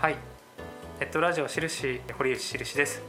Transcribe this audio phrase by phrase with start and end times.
[0.00, 0.16] はい。
[0.98, 3.02] ネットラジオしるし堀内しるしです。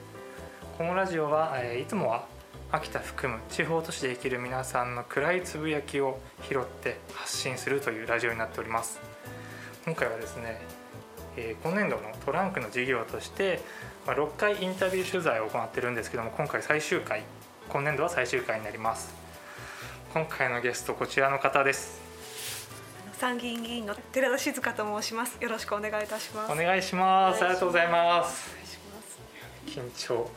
[0.78, 2.26] このラジオは、えいつもは
[2.70, 6.20] 秋田含む地方都市で生きる皆さんの暗いつぶやきを
[6.50, 9.00] 拾って発信するというラジオになっております。
[9.86, 10.60] 今回はですね、
[11.38, 13.62] えー今年度のトランクの事業として、
[14.06, 17.24] まあ、6回インタビュー取材を行ってるんですけども今回最終回
[17.70, 19.14] 今年度は最終回になります。
[20.14, 22.11] 今回のゲストこちらの方です。
[23.22, 25.38] 参議院議員の寺田静香と申します。
[25.40, 26.52] よろしくお願いいたします。
[26.52, 27.46] お願いします。
[27.46, 28.50] ありがとうございます。
[29.68, 30.28] 緊張。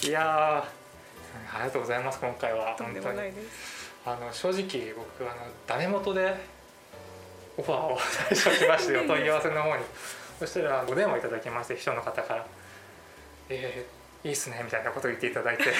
[0.08, 2.74] いやーありがとうございます今回は。
[2.78, 3.92] とん本当にでもないです。
[4.06, 6.34] あの正直僕あのダメ元で
[7.58, 9.84] オファーを最初しまして お問い合わせの方に。
[10.38, 12.46] そしたらお電話いただきまして秘書の方から
[13.50, 15.64] 「えー、いいっすね」みたいなことを言っていただいて。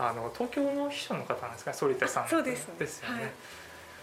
[0.00, 2.28] あの東京の秘書の方なんですかね反田さん。
[2.28, 2.66] そうです。
[2.76, 3.32] ですよね、はい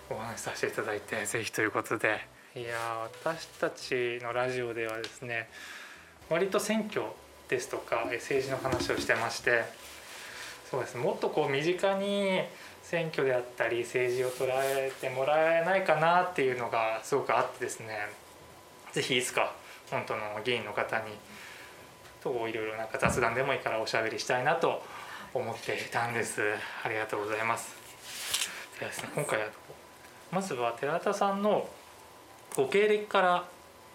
[0.09, 2.35] お話しさせていただいてぜひということで。
[2.55, 5.49] いや私たちのラジオではですね
[6.29, 7.03] 割と選挙
[7.49, 9.65] ですとか政治の話をしてまして
[10.71, 12.43] そうですもっとこう身近に
[12.81, 18.07] 選挙であったり政治を捉えてもらえないかなっていうのがすごくあってですね
[18.93, 19.53] ぜひいつか
[19.91, 21.05] 本当の議員の方に
[22.23, 24.81] といろいろなんか雑談でもいいからおしゃべりしたいなと
[25.34, 26.41] 思っていたんです。
[26.84, 27.75] ありがとうございます。
[28.79, 29.45] ではですね今回は
[30.35, 31.65] まずは寺田さんの
[32.57, 33.45] ご経歴から、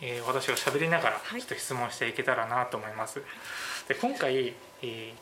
[0.00, 1.41] えー私が喋りながらはい。
[1.42, 3.22] ちょっと質問していけたらなと思います。
[3.86, 5.12] で今回、えー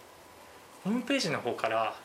[0.84, 1.96] ホームページの方から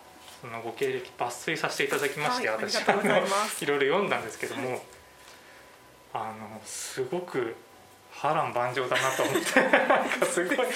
[0.42, 3.64] そのご経歴抜粋させていただきまして、私はいありがとうございます。
[3.64, 4.84] あのいろいろ読んだんですけども、
[6.12, 7.56] あのすごく
[8.12, 10.68] 波乱万丈だなと思って なんかすごい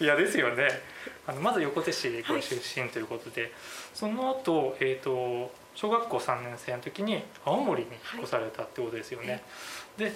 [0.00, 0.80] いやですよね
[1.26, 3.52] あのまず横手市ご出身ということで、
[3.94, 9.42] その後、えー、と小学校3年生の時に青森に引っ越されたってことですよね、
[9.96, 10.12] で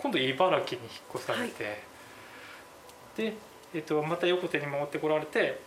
[0.00, 1.82] 今度茨城に引っ越されて、
[3.16, 3.34] で、
[3.74, 5.60] えー、とまた横手に戻ってこられて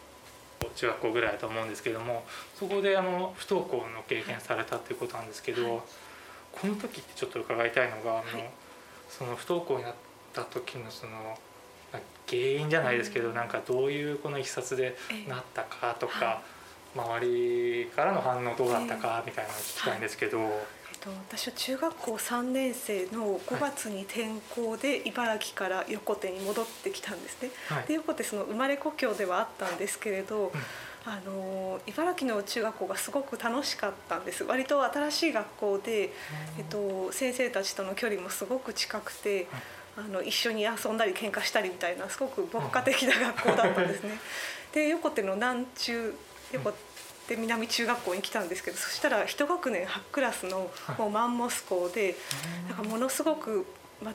[0.75, 2.23] 中学校ぐらいだと思うんですけども
[2.57, 5.81] そこであの不登校の経験されたっていうことなんですけど、はい。
[6.51, 8.49] この時ってちょっと伺いたいのが、あのはい。
[9.09, 9.95] その不登校になっ
[10.33, 11.35] た時のそのまあ
[12.29, 15.29] 原因じゃないですけど、うんなんかどういうこのいきさつでええ。
[15.29, 16.41] なったかとか、は
[16.95, 20.47] 周りからの反応どうだったかみたいなのを聞きたいんですけど、えっ
[20.99, 27.51] と私は中学校3年生の5月に転校で茨城から横手に戻ってきたんですね。
[27.67, 27.83] はい。
[27.87, 30.51] で横手その生まれ故郷ではあったんですけれど、
[31.05, 34.43] あの茨城の中学校がすごく楽しかったんです。
[34.43, 36.11] 割と新しい学校で、
[36.57, 39.47] えっと、先生たちとの距離もすごく近くて、
[39.99, 44.19] あの一緒に遊んだり喧嘩したりみたいなすごく牧歌的な学校だったんですね。
[44.73, 46.15] で横手の南中
[46.53, 46.71] 横
[47.27, 52.15] 手南中学校に来たんですけどそしたら一学年8クラスのもうマンモス校で
[52.67, 53.65] なんかものすごく、
[54.01, 54.13] ま、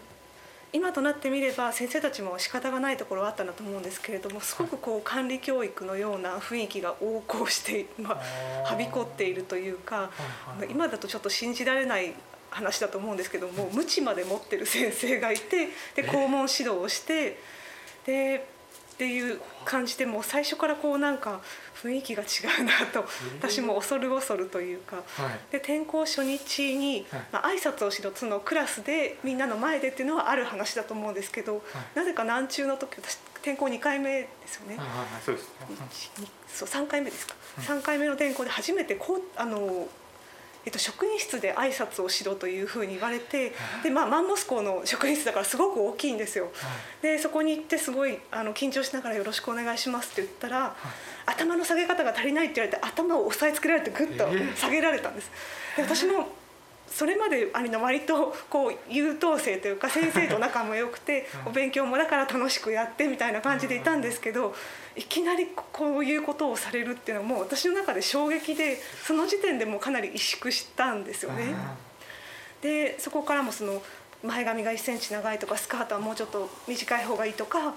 [0.73, 8.21] 今となってみれば先生たちも仕方がないところはあったなと思うんですけれどもすごくこう管理教育のような雰囲気が横行して、ま
[8.65, 10.11] あ、はびこっているというか
[10.69, 12.15] 今だとちょっと信じられない
[12.55, 17.39] 話だと思うんですけども無知まで持ってる先生がいてで校門指導をして
[18.07, 18.55] で
[18.95, 21.41] っていう感じでもう最初からこうなんか
[21.83, 22.27] 雰囲気が違
[22.61, 23.05] うなと
[23.41, 24.97] 私も恐る恐るというか。
[24.97, 25.05] はい。
[25.51, 27.23] で転校初日に、はい。
[27.33, 31.63] まあ挨拶をしろそのクラスでみんなの前でっていうのはある話だと思うんですけど、
[31.97, 34.79] なぜか南中の時私転校2回目ですよね。
[35.27, 35.49] そうです。
[35.49, 37.65] ねにそう3回目ですか、うん。
[37.65, 39.89] 3回目の転校で初めてこうあの、
[40.65, 43.53] えっと、職員室で挨拶をしろというふうに言われて
[43.83, 46.51] で、まあ、マンモス校の職員室だからすごく大きいんですよ。
[47.03, 50.75] でそこに行ってすごいあの緊張しながら「よろしくお願いします」って言ったら、
[51.27, 55.31] 頭の下げ方が足りないって言われて頭を押さえつけられてグッとえー下げられたんです。
[55.77, 56.29] で私も
[56.87, 64.55] それまであの割とこう優等生というか先生と仲も良くてうん お勉強もだから楽しくやってみたいな感じでいたんですけど
[64.95, 71.55] いきなりこういうことをされるっていうのはもう私の中で衝撃でその時点でもうかなり萎縮したんですよね。
[72.63, 73.83] でそこからもその
[74.23, 77.75] 前髪が1センチ長いとかスカートはもうちょっと短い方がいいとか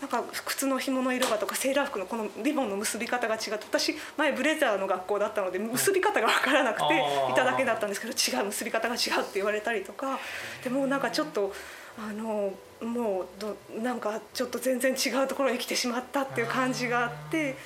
[0.00, 10.18] なんか靴の紐の色がとかセーラー服のこのリボンの結び方が違って私前ブレザーの学校だったので結び方が分からなくていただけだったんですけど違う結び方が違うって言われたりとか
[10.62, 11.52] でもうなんかちょっと
[11.98, 12.52] あの
[12.86, 17.56] もうどなんかちょっと全然違うところに来てしまったっていう感じがあって。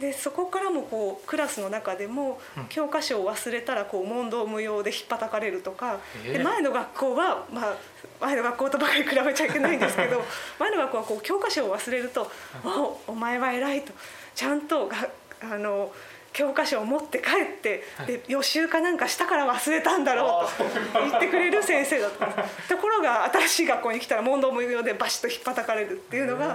[0.00, 2.66] でそこからもこうクラスの中でもうん。
[2.66, 7.76] 教科書を忘れたらこう問答無用で引っ叩かれるとか、えで前の学校は、まあ、
[8.20, 10.22] 前の学校とばかり比べちゃいけないんですけど
[10.58, 12.30] 前の学校はこう教科書を忘れると
[12.64, 13.92] 「おお前は偉い」と。
[14.34, 15.08] ちゃんとが
[15.40, 15.90] あの
[16.36, 22.26] 教科書を持って帰って、で予習かなんかしたから忘れたんだろうと言ってくれる先生だった。
[22.26, 26.54] んですところが新しい学校に来たら問答無用でバシッと引っ叩かれるっていうのが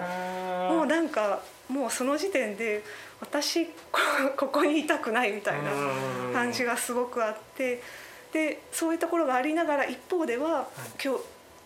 [0.70, 2.84] もうなんかもうその時点で
[3.22, 3.72] 私こ
[4.36, 5.72] ここにいたくないみたいな
[6.34, 7.82] 感じがすごくあって
[8.34, 10.68] でそういうところがありながら一方では
[11.04, 11.20] 今日、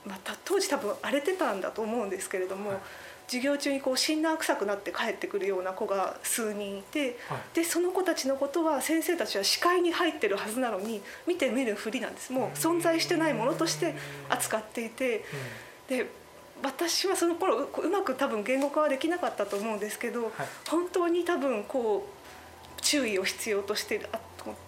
[0.06, 2.80] また当時多分荒れてたんだと思うんですけれども、はい。
[3.28, 7.18] 授業中にこうシンナー臭くなって帰ってくるような子が数人いて、
[7.54, 12.32] でその子たちのことは先生たちは視界に入ってるはずなのに見て見るふりなんです。
[12.32, 13.96] もう存在してないものとして
[14.30, 15.26] 扱っていて。
[15.88, 16.08] で
[16.66, 20.32] 私はその頃こううまく多分言語化はできなかったと思うんですけど、
[20.68, 24.20] 本当に多分こう注意を必要としてるあ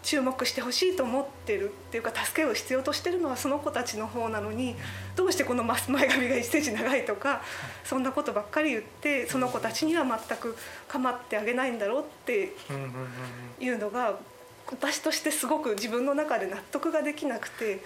[0.01, 4.75] 注目してほしいと思ってるっていうか助けを必要としてるのはその子たちの方なのに
[5.15, 7.41] どうしてこの前髪が1センチ長いとか
[7.83, 10.55] そんなことばっかり言ってその子たちには全く
[10.87, 12.53] 構ってあげないんだろうって
[13.59, 14.17] いうのが
[14.69, 17.81] 私としてすごく自分の中で納得ができなくて、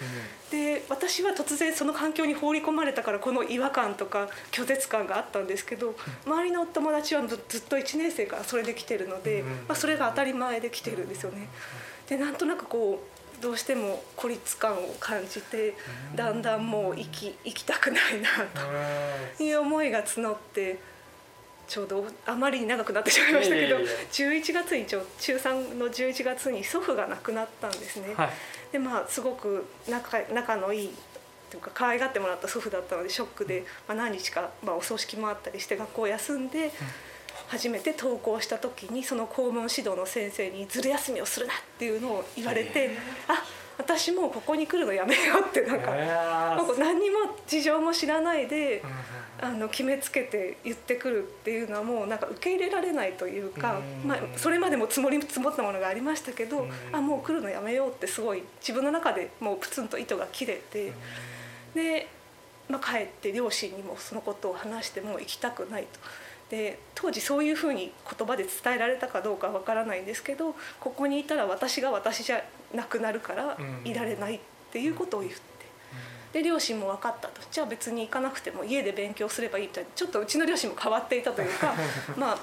[0.51, 5.95] で私は突然その環境に放り込まれたからこの違和感とか拒絶感があったんですけど
[6.25, 11.48] 周りのお友達はずずっと1年生からそれで来てるので、まあ、それが当たり前で来てるんですよね。
[12.07, 13.01] でなんとなくこ
[13.39, 15.75] うどうしても孤立感を感じて
[16.16, 18.30] だんだんもう生き生きたくないな
[19.38, 20.91] という思いが募って。
[21.71, 28.13] ちょうどあまりに長くなってしまいましたけど11月に中3の11月に祖父が亡くなったんですね。
[28.13, 28.29] はい、
[28.73, 30.89] でまあすごく仲仲のいい
[31.50, 36.73] というか可愛がってもらった祖父だったのでショックで、まあ、何日か、まあ、お葬式もあったりして学校を休んで。
[37.47, 42.91] 初めて登校した時にその校門指導の先生に「ずる休みをするな」っていうのを言われて
[43.27, 43.44] 「あ
[43.81, 47.18] 私もうここに来るのやめよう」ってなんかなんか何にも
[47.48, 48.83] 事情も知らないで
[49.42, 60.94] あの決めつけて言ってくるっていうのはもうなんか受け入れられないというか、まあ、それまでも積もり積もったものがありましたけどあもう来るのやめようってすごい自分の中でもうプツンと糸が切れて
[61.74, 62.07] で、
[62.69, 66.00] まあ、帰って両親にもそのことを話してもう行きたくないと。
[66.51, 74.39] で当時そういうふうに言葉で伝えられたかどうかわからないんですけどここにいたら私が私じゃなくなるからいられないっ
[74.71, 75.39] ていうことを言って。
[76.33, 77.41] で両親も分かったと。
[77.51, 81.73] じゃあ別に行かなくても家で勉強すればいいみたいなちょっとうちの両親も変わっていたというか
[82.15, 82.38] まあ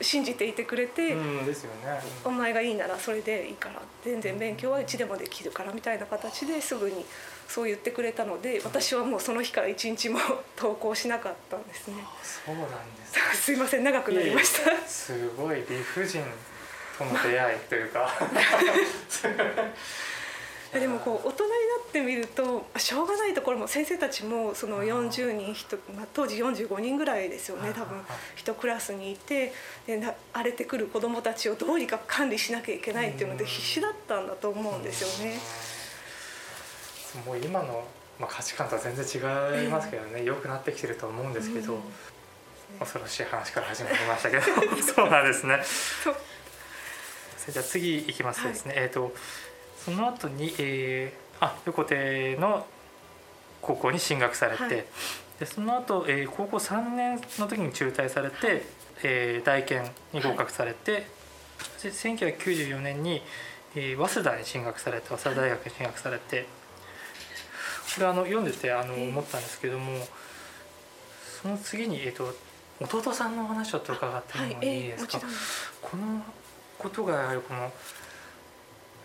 [0.00, 7.04] 信じていてくれて、うんですよね、お前がいいならそれでいいから全然勉強はうちでもできるからみたいな形ですぐに
[7.48, 10.20] そう言ってくれたので私はもうその日から一日も
[10.56, 11.96] 登校しなかったんですね。
[12.22, 12.76] そうなんで
[13.34, 14.86] す、 すいません長くなりました。
[14.86, 16.22] すごい理不尽
[16.98, 18.10] との出会いというか。
[20.72, 21.56] でもこう大人にな
[21.88, 28.04] ってみるとしょうがないところも先生たちもその40人人、まあ、当時45人ぐらいですよね多分。
[28.36, 29.54] 一クラスにいて
[29.86, 35.40] でな荒れてくる子どもたちをどうにか管理しなきゃいけないっていうので必死だったんだと思うんですよね。
[37.24, 37.84] もう今の、
[38.18, 41.80] まあ、価値観とは全然違いますけどね、良くなってきてると思うんですけど、
[42.78, 44.42] 恐ろしい話から始まりましたけど。
[44.82, 45.58] そうなんですね。
[47.52, 49.12] じゃあ次いきますとですね、はい、えっ、ー、と
[49.84, 52.66] その後に、えー、あ横手の
[53.62, 54.84] 高校に進学されて、はい、
[55.40, 58.62] でその後、えー、高校3年の時に中退されて、はい、
[59.04, 61.02] えー、大研に合格されて、はい、
[61.82, 63.22] 1994年に、
[63.74, 66.46] えー、早稲田に進学されて早稲田大学に進学されて、
[67.94, 70.06] これあの読んでてあの思ったんですけども
[71.42, 72.34] その次に、えーと、
[72.86, 75.20] と弟さんのお話をちょっと伺ってもいいですか、
[75.80, 76.22] この
[76.78, 77.72] ことがやはりこの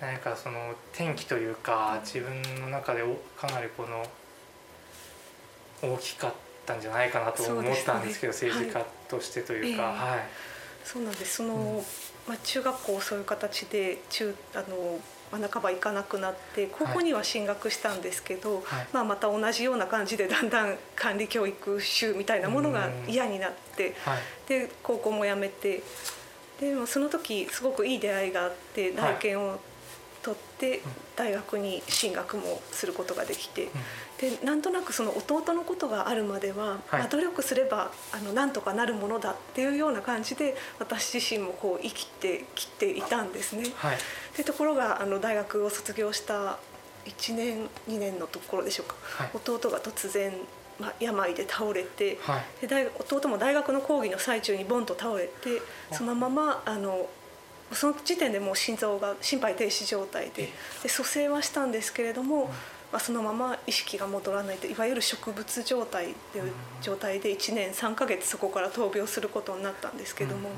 [0.01, 3.01] 何かその転機というか自分の中で
[3.37, 4.05] かなりこの
[5.81, 6.33] 大きかっ
[6.65, 10.19] たんじゃないかなと思ったんですけど、ね、政治家としてというか、はい、はい、
[10.83, 11.37] そうなんです。
[11.37, 11.77] その、うん、
[12.27, 14.99] まあ、中学校そういう形で中あの
[15.31, 25.81] まあ、半ば行かなくなって高校には進学したんですけど、はい、まあ、また同じような感じでだんだん管理教育習みたいなものが嫌になって、はい、で高校も辞めて
[26.63, 29.59] でもその時すごくいい出会いがあって大研を
[30.21, 30.81] 取って
[31.17, 33.67] 大学に進学もすることができて、
[34.19, 36.79] でなんとなくその弟のことがあるまでは、はい。
[36.99, 43.65] まあ、努力すればあのなんとかなるものだっていうような感じで私自身もこう生きてきていたんですね。
[43.75, 43.97] はい。
[44.37, 46.57] でところがあの大学を卒業した
[47.05, 49.29] 1年2年のところでしょうか、はい。
[49.33, 50.31] 弟が突然、
[50.79, 52.43] まあ、病で倒れて、はい。
[52.61, 55.61] で大弟も大学の講義の最中にボンと倒れて
[55.91, 57.07] そのままあの
[57.71, 60.49] その時点でもう心臓が心肺停止状態で
[60.83, 62.45] で蘇生はしたんですけれども、
[62.91, 66.51] まあ、そのまま意識が戻らないといわゆる植物状態という
[66.81, 70.49] 状態で1年3ヶ月そこから闘病することになったんですけども。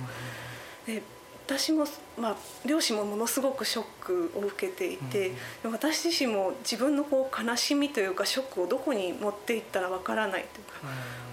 [0.86, 1.02] で
[1.48, 1.86] 私も、
[2.20, 2.36] まあ、
[2.66, 5.32] 両親もものすごくショックを受けていて、
[5.64, 10.74] うん、私自身も自分のこう悲しみというかショックをどこに持っていったらわからないというか、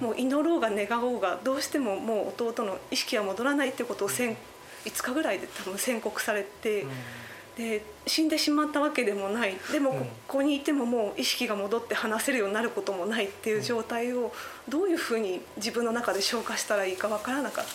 [0.02, 4.37] うん、もう祈ろうが願おうがどうしてももう弟の意識は戻らないってことを5
[4.85, 6.83] 日ぐらいで多分宣告されて。
[6.83, 6.90] うん。
[7.57, 9.54] で死んでしまったわけでもない。
[9.71, 14.33] でもここにいてももう意識が戻って話せるようになることもないっていう状態を
[14.69, 17.71] どういうふうに自分の中で消化したらいいか分からなかった、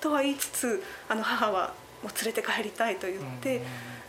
[0.00, 3.62] とは言いつつあの母はもう連れて帰りたいと言って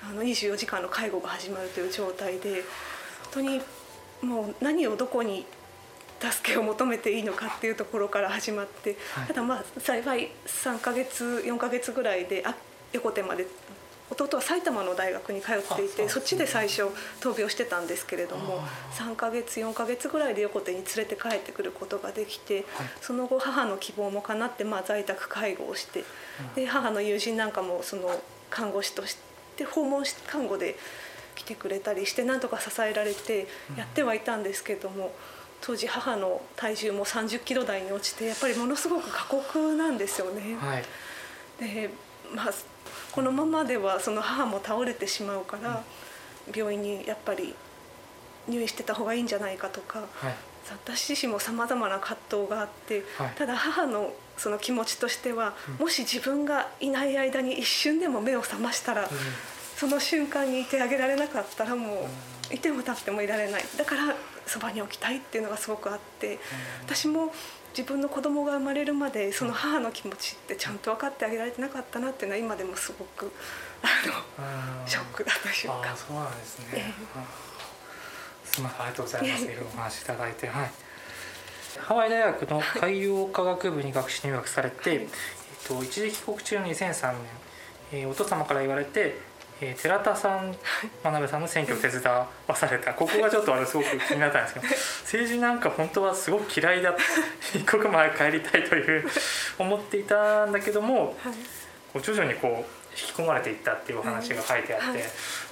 [0.08, 2.63] あの24時間の介護が始まるという状態で
[3.24, 3.62] 本当に
[4.22, 5.46] もう何をどこに
[6.20, 12.56] 助けを求めていいのかっていうところから始まって、ただまあ幸い3ヶ月4ヶ月ぐらいであ
[12.91, 13.48] 横手まで
[14.12, 16.84] 弟は埼玉の大学に通っていてそっちで最初
[17.22, 18.62] 闘病してたんですけれども
[18.94, 22.66] 3ヶ月4ヶ月ぐらいで横手に連れて帰ってくることができて
[23.01, 26.04] その後母の希望もかなってまあ在宅介護をして
[26.56, 29.18] で母の友人なんかもその看護師とし
[29.56, 30.75] て訪問看護で
[31.36, 33.48] 来てくれたりしてなんとか支えられて
[33.78, 35.12] やってはいたんですけども。
[35.62, 40.56] 当時母の体重も30キロ台に落ちてやっぱりものすごく過酷なんですよね。
[40.56, 40.84] はい、
[41.60, 41.89] で
[42.34, 42.54] まあ
[43.19, 45.83] このままではその母も倒れてしまうから
[46.55, 47.53] 病院にやっぱり
[48.47, 50.33] 入院してた方がいいんじゃないかとか、はい、
[50.69, 59.09] 私自身もさまざまな葛藤があって、はい、ただ母のその気持ちとしては、うん、もし自分がいない間に一瞬でも目を覚ましたら、うん、
[59.75, 62.07] その瞬間にいてあげられなかったらも
[62.49, 63.63] う、いても立ってもいられない。
[63.77, 64.15] だから
[64.47, 66.39] そばに置きたいっていうのがすごくあって、
[66.85, 67.33] 私も
[67.77, 73.31] 自分の子供が生まれるまでその母の気持ちってちゃんと分かってあげられてなかったなっていうのは今でもすごく
[73.81, 73.88] あ
[74.81, 78.81] のショックだった瞬間そうなんですね、えー、すみません。
[78.81, 79.43] ありがとうございます。
[79.45, 80.47] いろいろお話いただいて。
[80.47, 80.71] はい。
[81.77, 85.07] ハワイ大学の海洋科学部に学士入学されて、はい、えっ
[85.67, 87.21] と、一時帰国中の2003年、
[87.91, 89.28] えー、お父様から言われて
[89.62, 90.56] えー、寺田さん
[91.04, 92.94] 真鍋さんの選挙を手伝わされた。
[92.94, 94.66] ここがちょっとあれすごく気になったんですけど
[95.04, 96.96] 政治なんか本当はすごく嫌いだ
[97.54, 99.10] 一刻も早く帰りたいという
[99.58, 101.18] 思っていたんだけども、
[101.92, 102.51] こう徐々にこう
[102.98, 105.04] 引き込まれていったっていうお話が書いてあって、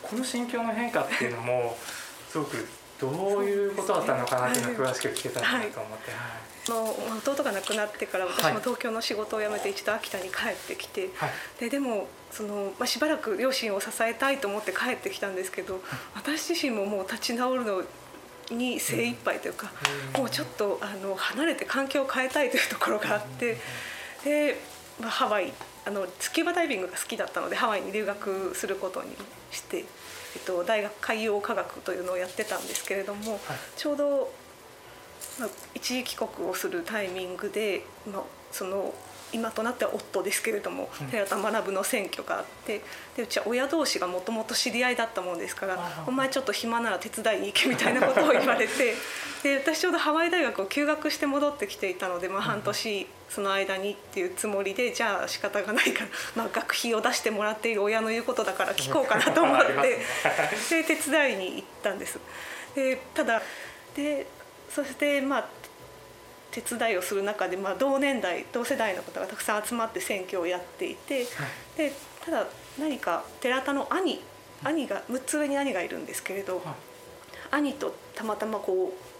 [0.01, 1.77] この心境の変化っていうのも
[2.29, 2.67] すごく
[2.99, 6.11] どういうことだったのかなっていうのを詳しく聞けたらなと思って。
[6.11, 6.95] はいの
[7.25, 15.81] 弟が亡くなってから私も東京の仕事を辞めて一度秋田に帰ってきて、はい、ででもその、まあ、しばらく両親を支えたいと思って帰ってきたんですけど
[16.15, 17.83] 私自身ももう立ち直るの
[18.51, 19.69] に精一杯というか、
[20.17, 23.57] もうちょっとあの離れて環境を変えたいというところがあって
[24.23, 24.57] で、
[25.01, 25.51] まあ、ハワイ
[25.85, 29.09] あのスキューバダイビングが好きだったのでハワイに留学することに
[29.51, 29.85] して、えっ
[30.45, 33.39] と、大学海洋科学というのをやってたんですけれども、はい、
[33.75, 34.31] ちょうど
[35.39, 38.93] まあ、一時帰国をするタイミングで、まあ、その
[39.33, 42.81] 今となっては夫ですけれども、寺田学の選挙があって
[43.15, 48.95] でうちは親同士がもともと知り合いだったもんですから「お前ちょっと暇なら手伝いに行け」みたいなことを言われて
[49.43, 62.17] で私ちょうどハワイ大学を休学して戻ってきていたので、まあ、半年その間にっていうつもりでじゃあ仕方がないから、まあ、学費を出してもらっている親の言うことだから聞こうかなと思ってで手伝いに行ったんです。
[62.73, 63.41] でただ
[63.93, 64.27] で
[64.69, 65.49] そしてまあ
[66.51, 71.25] 手伝いをする中で、まあ、同年代同世代の方がたくさん集まって選挙をやっていて、はい、
[71.77, 71.91] で
[72.23, 72.47] ただ
[72.79, 74.21] 何か寺田の兄
[74.63, 76.65] 兄が6つ上に兄がいるんですけれど、はい、
[77.51, 79.17] 兄とたまたまこう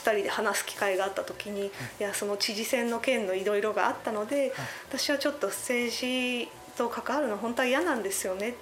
[0.00, 1.70] 2人で話す機会があった時に、い。
[2.00, 4.52] やその知事選の件のいろいろがあったので、
[4.88, 8.54] 私はちょっと政治と関わるの本当は嫌なんですよね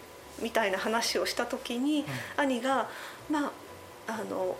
[0.42, 2.04] みたいな話をした時に、
[2.36, 2.90] 兄が
[3.30, 3.52] まあ
[4.06, 4.56] あの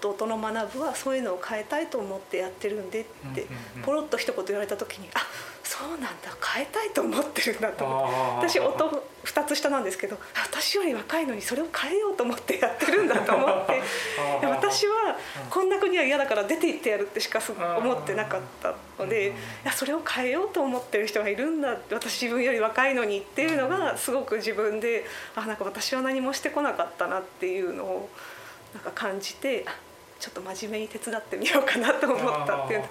[0.00, 3.46] 弟の学はそういうのを変えたいと思ってやってるんでって
[3.82, 5.20] ポロッと一言言われた時にあ
[5.62, 6.08] そうなんだ
[6.54, 8.48] 変えたいと思ってるんだと思って。
[8.48, 13.80] 私夫2つ下なんですけど私より若いのにそれを変えようと思ってやってるんだと思って。
[14.46, 15.16] 私は
[15.50, 17.40] こんな国は嫌だから出て行ってやるってしか
[17.78, 19.32] 思ってなかったのでい
[19.64, 28.10] やそれを変えようと思ってる人がいるんだ私自分より若いのにっていうのがすごく自分であなんか私は何もしてこなかったなっていうのを。
[28.74, 29.64] なんか感じて
[30.20, 32.82] ちょっと真面目に手伝ってみようかなと思ったっていう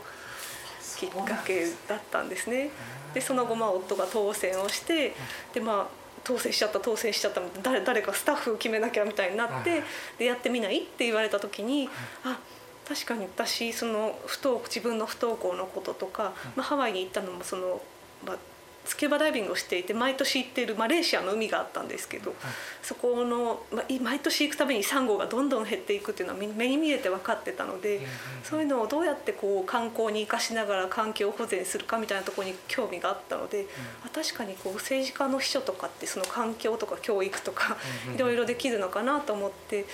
[0.98, 2.70] きっかけだったんですね。
[3.14, 5.14] でその後まあ夫が当選をして
[5.54, 9.84] でまあ当選しちゃった当選しちゃった誰誰かスタッフ決めなきゃみたいになって
[10.18, 11.90] でやってみないって言われた時に
[12.24, 12.40] あ
[12.88, 17.82] 確かに私その不登自分の不登校のこととか、まあ、ハワイに行ったのもその、
[18.26, 18.38] まあ、
[18.86, 22.36] スキューバダイビングをしていて毎年行っているマレーシアの海があったんですけど、
[22.82, 28.02] そこの、まあ、毎年行くたびにサンゴがどんどん減っていくっていうのは目に見えて分かってたので、
[28.44, 33.68] そういうのをどうやってこう観光に生かしながら環境保全するかみたいなところに興味があったので、
[34.06, 37.78] あ確かにこう政治家の秘書とかってその環境とか教育とか
[38.16, 39.86] いろいろできるのかなと思って。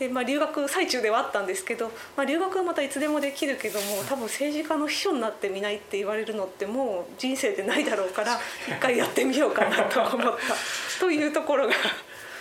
[0.00, 10.54] でまあ、留学最中ではあったんですけど、まあ、留学はまたいつでもできるけども多分政治家の秘書になってみないって言われるのってもう人生でないだろうから一回やってみようかなと思った。
[10.98, 11.74] というところが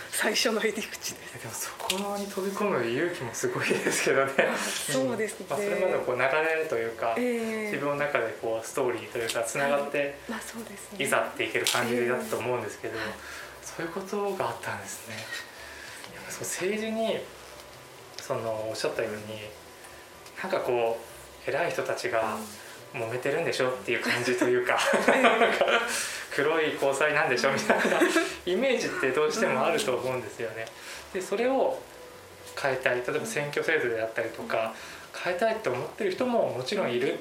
[0.09, 1.39] 最初の入り口です。
[1.41, 4.33] でもそこに飛び込む勇気もすごいですけどね。
[4.89, 13.03] そうですね、まあ、それまでこう流れというか、えー、自分の中でこうストーリーというかつながって、まあそうですね、いざっていける感じだったと思うんですけど、えー、
[13.61, 15.15] そういうことがあったんですね。
[16.41, 17.19] 政治に
[18.29, 19.19] そのおっしゃったように
[20.39, 20.99] なんかこ
[21.47, 22.37] う偉い人たちが
[22.93, 24.77] 揉めてるんでしょっていう感じという か
[26.35, 27.99] 黒い交際なんでしょみたいな
[28.45, 30.67] イメージってどうしてもあると思うんですよね。
[31.11, 31.81] でそれを
[32.61, 34.75] 変えたい例えば選挙制度であったりとか
[35.23, 37.17] 変えたいって思ってる人ももちろんいるっ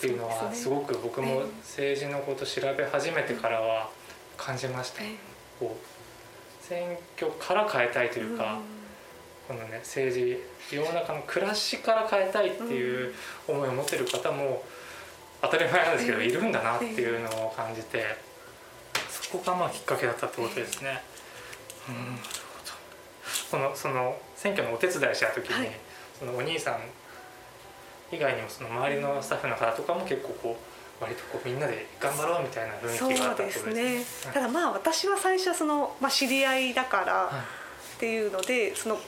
[0.00, 3.90] ていうのはすごく僕も政治のこと調べ始めてからは
[4.36, 5.02] 感じました。
[5.58, 8.60] こう選挙から変えたいというか。
[9.48, 10.36] このね政治
[10.70, 13.14] 世の中の暮らしから変えたいっていう
[13.48, 14.62] 思いを持ってる方も
[15.40, 18.04] 当たり前なんですけどいるんだなっていうのを感じて
[19.08, 21.02] そこがまあきっかけだったってことですね。
[21.88, 22.18] うん、
[23.50, 25.70] そのその選挙のお手伝いした時に、はい、
[26.18, 26.80] そのお兄さん
[28.12, 30.56] 以外にもその周りのスタッフの方とかも結構こ
[31.00, 34.04] う割とこうみんなで頑張ろうみたいな雰囲気があったですね。
[34.32, 37.44] ただまあ私は最初そのまあ知り合いだから
[37.96, 38.98] っていうので、その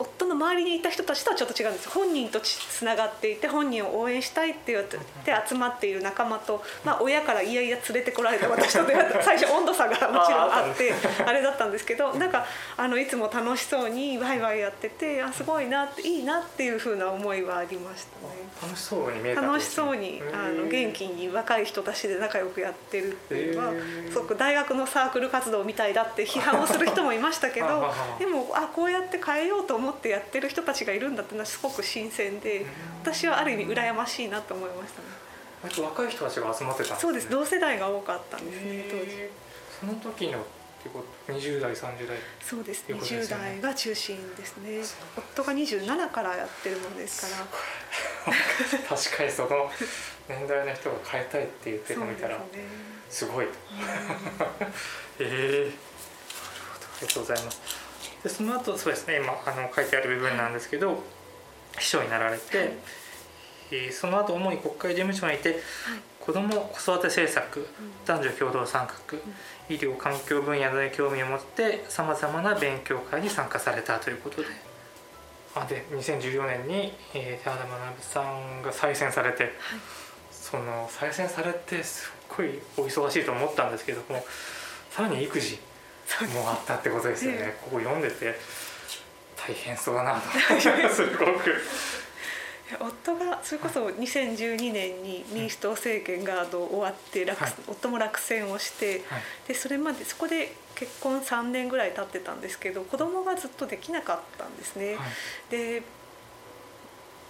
[0.00, 1.88] 夫の周りにいた人たちとはちょっと違うんです。
[1.90, 4.98] 本人とつながっていて本人を応援したいって言って
[5.46, 10.92] 集まっている仲間と、まあ、親からいやいや連れてこられた私と出会った最初温度差がもちろんあって
[11.24, 18.40] あれだったんですけどなんかあのいつも楽しそうにワイワイやっててあすごいなっていいなっていうふうな思いはありましたね。
[18.62, 23.72] 楽しそうに見えた、楽しそうにあの元気に若い人たちで仲良くやってるっていうのは
[24.10, 32.66] すごく大学のサークル活動みたいだって批判をする人もいましたけどでもあこうやって変えようと思ってやってる人たちがいるんだってのはすごく新鮮で
[33.02, 35.86] 私はある意味羨ましいなと思いましたね。
[35.86, 37.28] 若い人たちが集まってたね、そうです。
[37.28, 39.10] 同世代が多かったんですね当時。
[39.80, 40.38] その時の
[40.82, 42.16] 結構20代30代。
[42.40, 42.94] そうですね。
[42.94, 44.80] 20代が中心ですね。
[45.16, 47.44] 夫が27からやってるものですか
[48.24, 48.36] ら。
[48.88, 49.70] 確かにその
[50.28, 52.38] 年代の人が変えたいって言ってるの見たら
[53.08, 53.52] すごい、ね、
[55.18, 55.72] ええー、なる
[56.72, 56.86] ほど。
[56.86, 57.89] ありがとうございます
[58.22, 61.02] でその後そうですね今あの書いてある部分なんですけど、
[61.78, 62.68] 秘書になられて、はい、
[63.72, 65.58] えー、その後主に国会事務所にいて、はい、
[66.18, 67.66] 子ども子育て政策、
[68.06, 69.18] 男女共同参画、
[69.68, 74.70] 医療環境分野などに興味を持ってさまざまな勉強会に参加されたということで。
[75.54, 79.52] あで2014年に、えー、田原学さんが再選されて、はい、
[80.30, 84.24] その再選されてすっごいお忙しいと思ったんですけども
[84.90, 85.58] さらに育児
[86.34, 88.38] もあったってことですよね、ここ読んでて
[89.36, 90.20] 大変そうだなと
[90.90, 91.06] す。
[91.16, 91.60] ごく。
[92.78, 104.94] 夫がそれこそ2012年に民主党政権が終わって落、はい、夫も落選をして、はい、でそれまでそこで結婚3年ぐらい経ってたんですけど子供がずっとできなかったんですね。
[104.94, 105.82] はい、で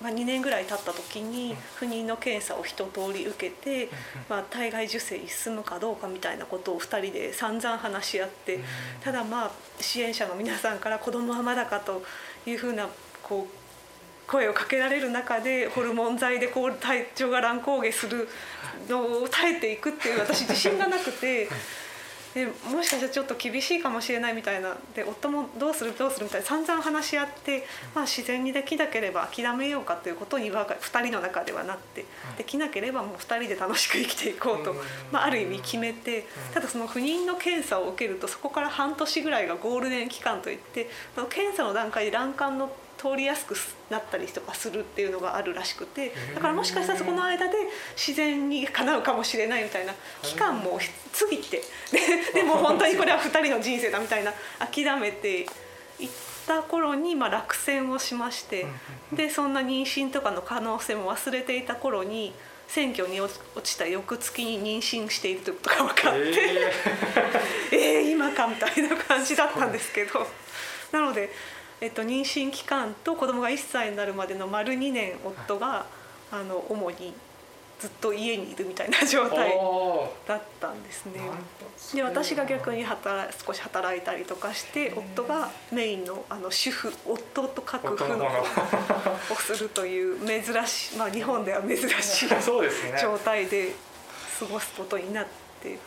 [0.00, 3.90] まあ、2年ぐらい経った時に不妊の検査を一通り受けて、
[4.28, 8.60] まあ、体外受精に進むかどうかみたいなことを2人で散々話し合って
[9.04, 12.02] ただまあ支援者の皆さんから子供はまだかと
[12.46, 12.88] いうふうな
[13.22, 18.28] こう声をかけられる中でホルモン剤でこう体調が乱高下する
[18.88, 21.48] のを耐えていくっていう私自信がなくて。
[22.34, 27.64] でもしかしたらちょっと厳しいかもしれないみたいなで夫もどうするどうするみたいな散々話し合って、
[27.94, 32.04] まあ、自然にできなければ諦めようかということに2人の中ではなって
[32.38, 34.74] できなければもう2人で楽しく生きていこうと、
[35.10, 40.88] まあ、ある意味決めてただその不妊の検査を受けるとそこから半年ぐらいがゴールデン期間といって
[41.30, 43.54] 検査の段階で卵管の通りやすく
[43.88, 47.54] なったりとかするっていうのがあるらしくてだからもしかしたらそこの間で
[47.96, 55.46] 自然に叶うかもしれないみたいな期間も過ぎてでで も本当にこれは2人の人生だみたいな諦めて
[55.98, 56.08] いっ
[56.46, 58.66] た頃にまあ落選をしまして
[59.12, 62.34] でそんな妊娠とかの可能性も忘れていた頃に。
[62.68, 63.34] 選挙に落
[63.64, 66.20] ちた翌月に妊娠しているということが分かって、
[67.72, 70.24] えー、 えー、今かみたいな感じだったんですけど。
[70.92, 71.32] なので
[71.80, 75.86] えっと、妊娠期間と子供が1歳になるまでの丸2年夫が
[76.30, 77.14] あの主に
[77.80, 79.54] ずっと家にいるみたいな状態
[80.28, 81.20] だったんですね。
[81.94, 92.28] で私が逆に働少し働いたりとかして夫がメインのあの主婦夫と書く夫のをするという珍しい、まあ、日本では珍しい
[93.00, 93.72] 状態で
[94.38, 95.26] 過ごすことになっ
[95.62, 95.78] て。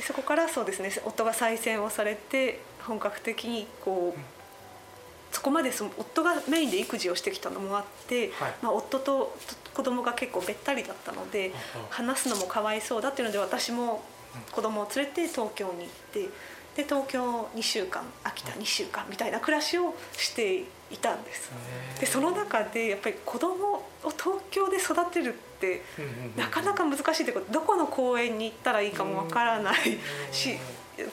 [0.00, 4.41] そこからそうですね夫が再選をされて本格的にこう
[5.32, 9.36] そこまでその夫がメインで育児をしてきたのもあって、はい、まあ、夫と
[9.74, 11.52] 子供が結構べったりだったので
[11.90, 14.02] 話すのもかわいそうだっていうので私も
[14.52, 16.28] 子供を連れて東京に行って
[16.76, 21.50] で東京2週間秋田2週間みたいな暮らしをしていたんです。
[22.00, 25.82] でその中でやっぱり子供を東京で育てるって
[26.36, 29.98] なかなか難しいってことどこの公園に行ったらいいかもわからない
[30.32, 30.58] し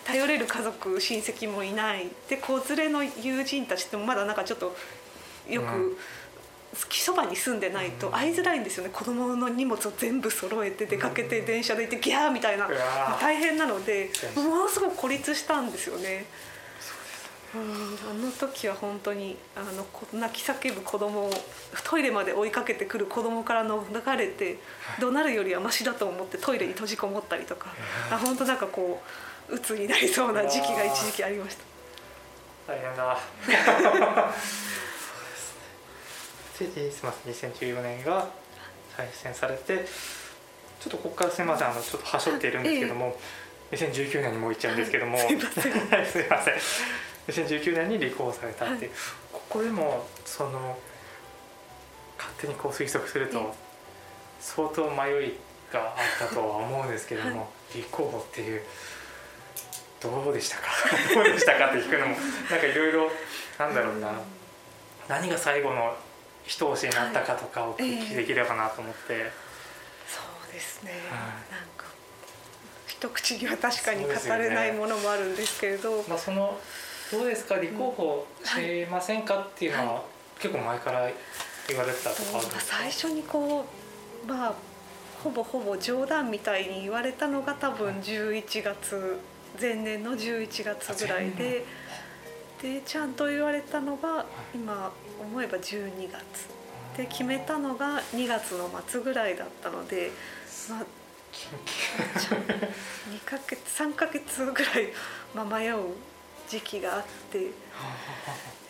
[0.05, 2.07] 頼れる家族親戚もいない。
[2.29, 4.75] で子連れの友人たちってもまだなんかちょっと
[5.49, 5.97] よく。
[6.71, 8.91] そばに住んでないと会いづらいんですよね。
[8.93, 12.69] 子供の荷物を全部揃えて出かけて電車で行ってギャーみたいな
[13.19, 16.25] 大変なのでものすごく孤立したんですよね。
[17.55, 17.97] うん。
[18.11, 21.31] あの時は本当にあの泣き叫ぶ子供を
[21.83, 24.59] トイレまで追いかけてくる子供からの流れて
[24.99, 27.73] 怒鳴るよりはマシだと思ってトイレに閉じこもったりとか。
[28.11, 31.63] あ本当なんかこう鬱になりそうな時期が一時期ありました。
[32.67, 33.19] 大変だ。
[36.59, 37.33] ですません。
[37.53, 38.27] 2014年が
[38.95, 39.85] 再選されて
[40.79, 41.69] ちょっとここからすみません。
[41.69, 43.17] あのちょっとはしょっているんですけども、
[43.71, 46.05] ええ、2019年にもう行っちゃうんですけども、はい、 すいません。
[46.05, 46.55] すいません
[47.29, 48.89] 2019年に離婚されたって、はい、
[49.31, 50.77] ここでもその
[52.17, 53.55] 勝手にこう推測すると
[54.39, 55.37] 相当迷い
[55.71, 58.61] があったとは思うんですけども、はい、立候補っていう
[60.01, 60.63] どうでしたか？
[61.13, 62.15] どうでしたかって聞くのも
[62.49, 63.11] なんかいろいろ
[63.57, 64.11] なんだろうな、
[65.07, 65.95] 何が最後の
[66.45, 69.29] 一押しになったかとかをお聞きできればなと思って、はいえー、
[70.07, 71.85] そうですね、はい、なんか
[72.87, 76.57] 一口には確かに語れないものもあるんですけれど、ね、まあ、その
[77.11, 77.57] どうですか？
[77.57, 80.03] 立候補しませんかっていうのは、
[80.39, 81.09] 結構前から
[81.67, 82.41] 言われてたとか？
[82.59, 83.65] 最初にこ
[84.23, 84.53] うまあ
[85.23, 89.19] ほぼほぼ冗談みたいに言われたのが多分11月
[89.59, 91.65] 前年の11月ぐらいで。
[92.61, 96.49] でちゃんと言われたのが今思えば12月。
[96.97, 100.11] で決めたのが2月の末ぐらいだったので、
[100.69, 100.83] まあ、
[103.09, 104.89] 2ヶ月3ヶ月ぐらい、
[105.33, 105.77] まあ、迷う
[106.49, 107.51] 時期があって。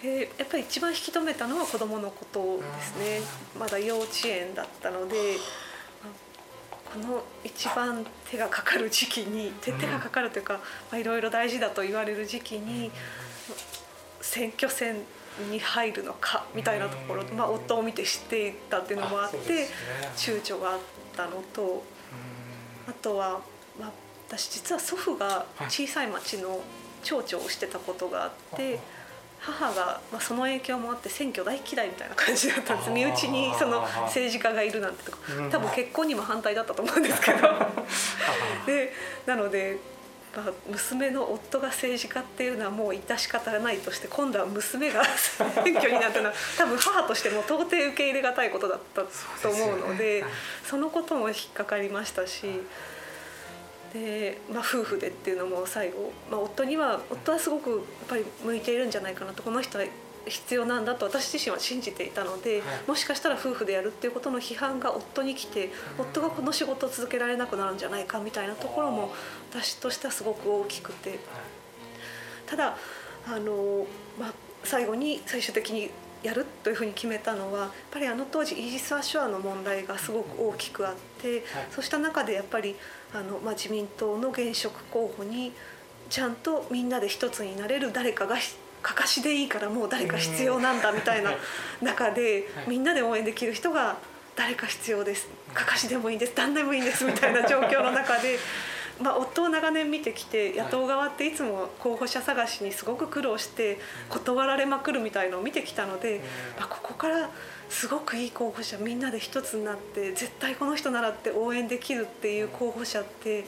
[0.03, 3.21] でやっぱり一番引き止めたのは子どものことですね。
[3.57, 5.37] まだ幼稚園だったので。
[6.93, 10.59] この一番手がかかる時期に手がかかるというか
[10.93, 12.91] いろいろ大事だと言われる時期に
[14.21, 14.95] 選挙戦
[15.51, 19.67] に入るのかみたいなところ、まあ、夫を見て知っていたっていうのもあって、
[20.17, 20.79] 躊躇があっ
[21.15, 21.83] たのと
[22.87, 23.39] あとは、
[23.79, 23.91] まあ、
[24.27, 26.59] 私実は祖父が小さい町の
[27.03, 28.79] 町長をしてたことがあって。
[29.39, 35.11] 母が、まあ、その影響もあって選挙大嫌いみたいな感じだったんです身内にその政治家がいるなんてと。
[35.11, 35.17] か
[35.49, 37.49] 多分結婚にも反対だったと思うんですけど。
[38.65, 38.93] で
[39.25, 39.77] なので
[40.69, 50.23] 娘の夫が政治家っていうのはもう致し方がないとして今度は娘が選挙になったのは多分母としても到底受け入れがたいことだったと思うので
[50.63, 52.61] そのことも引っかかりましたし。
[53.93, 59.85] でまあ、夫婦でっていうのも最後、まあ、夫には夫はすごくやっぱり向いているんじゃないかなとこの人は
[60.27, 69.11] 必要なんだと私自身は信じていたので、はい、もしかしたら夫婦でやるっていうことの批判が夫に来て夫がこの仕事を続けられなくなるんじゃないかみたいなところも
[69.51, 71.19] 私としてはすごく大きくて。
[72.49, 72.75] ただ
[73.27, 73.85] あの、
[74.19, 75.91] まあ、最後に最終的に
[76.23, 82.75] やるというふうに決めたのはやっぱりあの当時イージス・アショアの問題がすごく大きくあって、はい、そうした中でやっぱり
[83.13, 85.53] あの、まあ、自民党の現職候補に
[86.09, 88.35] ちゃんとみんなで一つになれる誰かが
[88.81, 91.31] かかしでいいからもう誰か必要なんだみたいな
[91.81, 93.97] 中でみんなで応援できる人が
[94.35, 95.27] 誰か必要です。
[95.53, 96.33] かかしでもいいです。
[96.33, 97.03] 旦那でもいいんです。
[97.03, 98.39] みたいな状況の中で。
[99.01, 106.21] まあ、夫を長年見てきて野党側っていつも候補者探しにすごく苦労して断られまくるみたいのを見てきたので、
[106.57, 107.29] まあ、ここから
[107.69, 113.45] すごくいい候補者みんなで一つになって絶対この人ならって応援できるっていう候補者って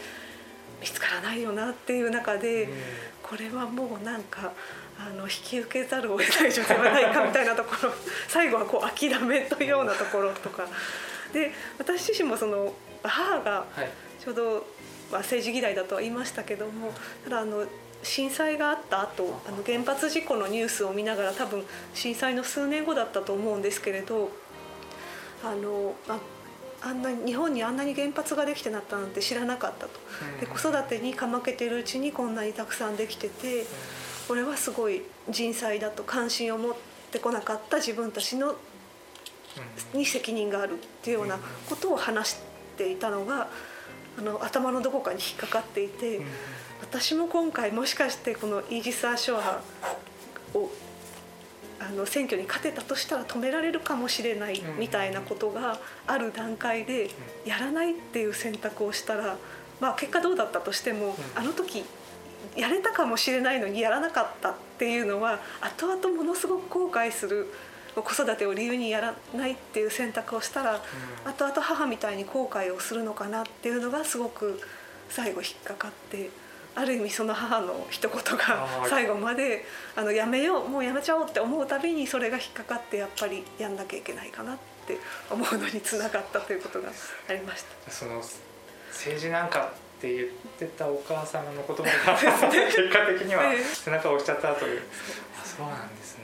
[0.79, 2.69] 見つからないよなっていう中で
[3.21, 4.53] これはもうなんか
[4.99, 7.91] あの引き受けざるを得ない状態はないかみたいなところ
[8.27, 10.67] 最後はこう諦めというようなところとか。
[11.33, 13.65] で私自身もその母が
[14.19, 14.67] ちょうど、
[15.11, 16.93] まあ、政治議題だとは言いましたけども
[17.23, 17.65] ただあの
[18.03, 24.31] 震災があった後あの原発事故のニュースを見ながら多分震災の数年後だったと思うんですけれど
[25.43, 29.99] あの、まあ、あんなに日本にあんなに原発ができてなったなんて知らなかったと。
[30.39, 33.65] で子育てにかまけてるうちにこんなにたくさんできてて
[34.27, 36.75] これはすごい人災だと関心を持っ
[37.11, 38.55] てこなかった自分たちの
[39.93, 41.37] に責任があるっていうような
[41.69, 42.37] ことを話し
[42.77, 43.49] ていたのが
[44.17, 46.21] あの頭のどこかに引っかかっていて
[46.81, 49.61] 私も今回もしかしてこのイージス・アショア
[50.53, 50.69] を
[51.79, 57.09] あの選挙に勝てたとしたら止められるかもしれないみたいなことがある段階で
[57.45, 59.37] やらないっていう選択をしたら、
[59.79, 61.83] まあ、結果どうだったとしてもあの時
[62.55, 67.47] やれたかもしれないのにやらなかったっていうのは後々ものすごく後悔する
[67.95, 70.81] 子育てを理由にやらないっていう選択をしたら
[71.25, 74.59] 後々母みたいに後悔をするのかなっていうのがすごく
[75.09, 76.29] 最後引っかかって。
[76.73, 84.97] ある意味その母の一言が 最後まであのやめようもうやめちゃおうって思うたびにそれが引っかかってやっぱりやんなきゃいけないかなって
[85.29, 86.89] 思うのにつながったということが
[87.27, 87.91] ありました。
[87.91, 88.23] その
[88.89, 90.27] 政治なんかって言っ
[90.57, 92.17] てたお母様の言葉が
[92.49, 94.81] 結果的には背中を押しちゃったという、
[95.39, 96.20] あそうなんですね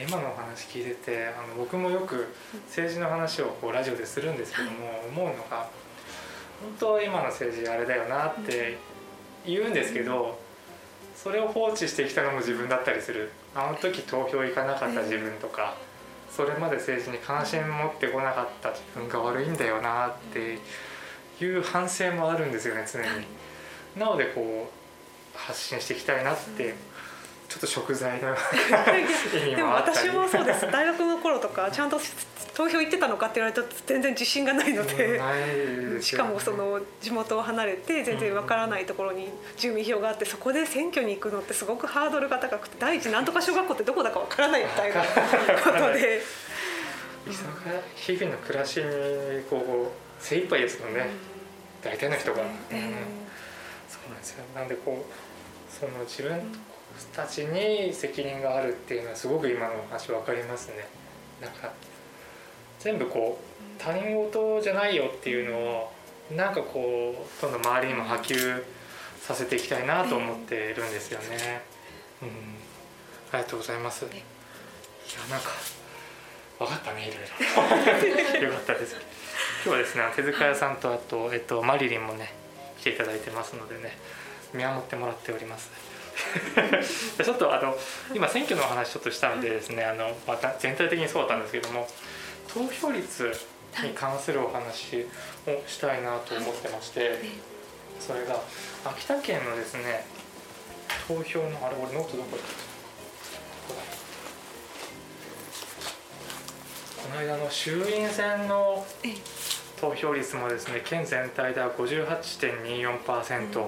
[0.00, 2.34] 今のお話聞いててあの僕もよく
[2.66, 4.70] 政治の話をこうラジオでするんですけども、
[5.08, 5.68] 思うのが
[6.62, 8.78] 本当は今の政治あれだよなって
[9.44, 10.38] 言うんですけど
[11.14, 13.30] それを放置してきたのも自分だったりする。
[13.54, 15.74] あの時投票行かなかった自分とか
[16.34, 20.58] それまで政治に関心持ってこなかった自分が悪いんだよなって
[21.44, 23.26] いう反省もあるんですよね常に。
[23.96, 24.70] なのでこ
[25.34, 26.74] う発信していきたいなって
[27.52, 28.34] ちょっと食材の
[29.54, 30.70] でも私もそうです。
[30.70, 32.00] 大学の頃とかちゃんと
[32.54, 45.02] 投票行ってたのかって言われたら全然自信がないので、ね、しかもその地元を離れて全然わからないところに住民票があってそこで選挙に行くのってすごくハードルが高くて第一なんとか小学校ってどこだかわからないみたいな
[45.62, 46.22] ことで。
[47.94, 52.80] 日々の暮らしにこう精一杯ですもんね、うん、大体の人が、そう
[54.10, 54.44] なんですよ。
[54.54, 56.40] なんでこうその自分
[57.06, 60.86] たちに責任があるっていうのはすごく今の話分かりますね
[61.40, 61.72] なんか
[62.78, 65.92] 全部こう他人事じゃないよっていうのを
[66.36, 68.62] なんかこうどんどん周りにも波及
[69.20, 71.62] させていきたいなと思っているんですよね。
[72.22, 72.28] うん、
[73.32, 74.04] ありがとうございます。
[74.04, 74.12] いや
[75.30, 75.50] なんか
[76.58, 78.48] 分かったねいろいろ。
[78.48, 78.96] よかったです。
[79.64, 82.32] 今日はですね手塚屋さんとあとえっとマリリンもね
[82.80, 83.96] 来ていただいてますのでね
[84.52, 85.70] 見守ってもらっております。
[87.22, 87.76] ちょっとあの
[88.14, 91.88] 今選挙の話ちょっとしたんでですねあのまた全体的にそうだったんですけども
[92.52, 93.32] 投票率
[93.82, 95.06] に関するお話
[95.46, 97.18] をしたいなと思ってまして、
[97.98, 98.38] それが
[98.84, 100.04] 秋田県のですね
[101.08, 102.42] 投票のあれ俺ノートどこだ
[107.02, 108.86] この間の衆院選の
[109.80, 113.66] 投票率もですね県全体では58.24%、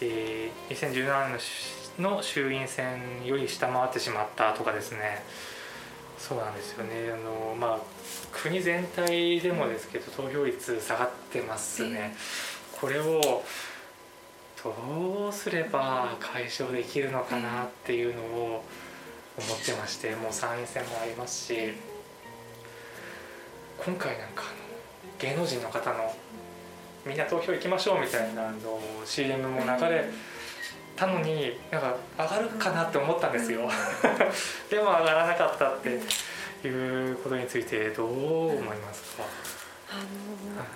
[0.00, 5.22] で2017年の衆院選より下回ってしまったとかですね。
[6.18, 7.10] そうなんですよね。
[7.12, 7.80] あのまあ
[8.32, 12.14] 国全体でもですけど、投票率下がってますね、
[12.80, 13.42] これを
[14.62, 18.64] どうすれば解消できるのかなっていうのを
[19.38, 21.72] 思ってましてもう参院選もありますし
[23.84, 24.44] 今回なんか
[25.18, 26.14] 芸能人の方の
[27.06, 30.10] みんな投票行きましょうみたいなの CM も流れ
[30.96, 33.68] たのになんか上がるかなって思ったんですよ。
[34.68, 36.00] でも上がらなかったって
[36.66, 39.24] いうことについてどう思いますか、
[39.90, 40.66] あのーはい、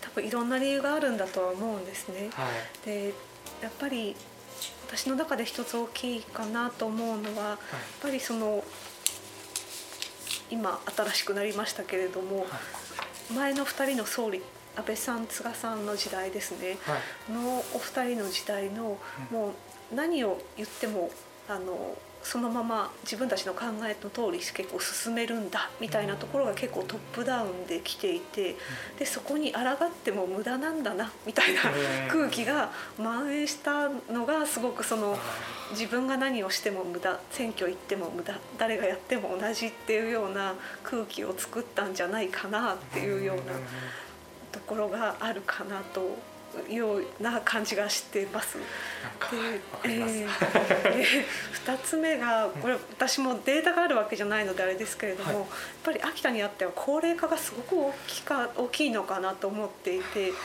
[0.00, 2.30] 多分いろんな理由があるんだとは思うんですね。
[2.32, 2.46] は
[2.84, 3.12] い、で
[3.60, 4.16] やっぱり
[4.86, 7.58] 私の中で一つ大きいかなと思うのは、はい、やっ
[8.00, 8.64] ぱりその
[10.50, 12.46] 今新しくなりましたけれども、
[13.34, 14.40] 前の2人の総理
[14.78, 16.96] 安倍さん菅さんの時代ですね、は
[17.28, 18.96] い、のお二人の時代の、
[19.30, 19.52] も
[19.92, 21.10] う何を言っても
[21.48, 28.56] あのそのまま自分たちの考えの通り結構進めるんだみたいなところが結構トップダウンで来ていて
[28.98, 31.60] でそこに抗っても無駄なんだなみたいな
[32.10, 35.16] 空気が蔓延したのがすごくその
[35.70, 43.42] 自分が何をしても無駄選挙行っても無駄誰がやっても同じっていうような空気を作ったんじゃないかなっていうような
[44.58, 46.16] ところがあるかなと
[46.68, 48.58] ような感じがしてます。
[48.58, 48.64] で、
[49.84, 50.26] えー、
[51.64, 55.46] 2つ目がこれ私もデータがあるわけじゃないのであれですけれども、はい、やっ
[55.84, 60.36] ぱり秋田にあっては高齢化がすごく大きか大きいのかなと思っていて、は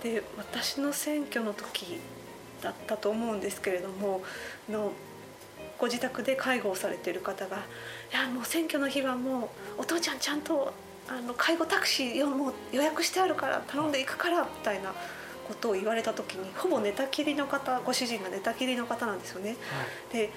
[0.00, 2.00] い、で私の選挙の時
[2.60, 4.22] だったと思うんですけれども
[4.68, 4.92] の
[5.78, 7.56] ご自宅で介護をされている方が
[8.12, 10.72] 「いやもう選挙の日はもうお父ちゃんちゃんと
[11.08, 14.92] あの介護タクシーよもう予約してあるから頼んでいくからみたいな
[15.48, 19.56] ことを言われた時にほぼ寝たきりの方ご主人が寝たきりの方なんですよね。
[20.12, 20.30] で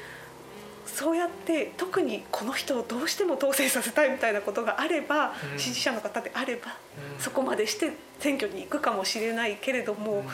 [0.86, 5.60] そうやって特にこの人をどうしても当選させたいみたいなことがあれば、うん。
[5.60, 6.78] 支持者の方であれば、
[7.16, 7.22] うん。
[7.22, 10.26] そこまでして選挙に行くかもしれないけれども、うん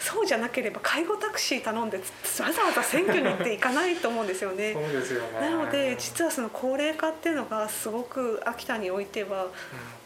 [0.00, 2.02] そうじゃなければ介護タクシー頼んでわ
[2.50, 4.72] ざわざ選挙に行っていかないと思うんですよね。
[4.74, 4.80] そ。
[4.80, 5.40] うですよね。
[5.40, 9.48] なので実はその高齢化っていうのがすごく秋田においては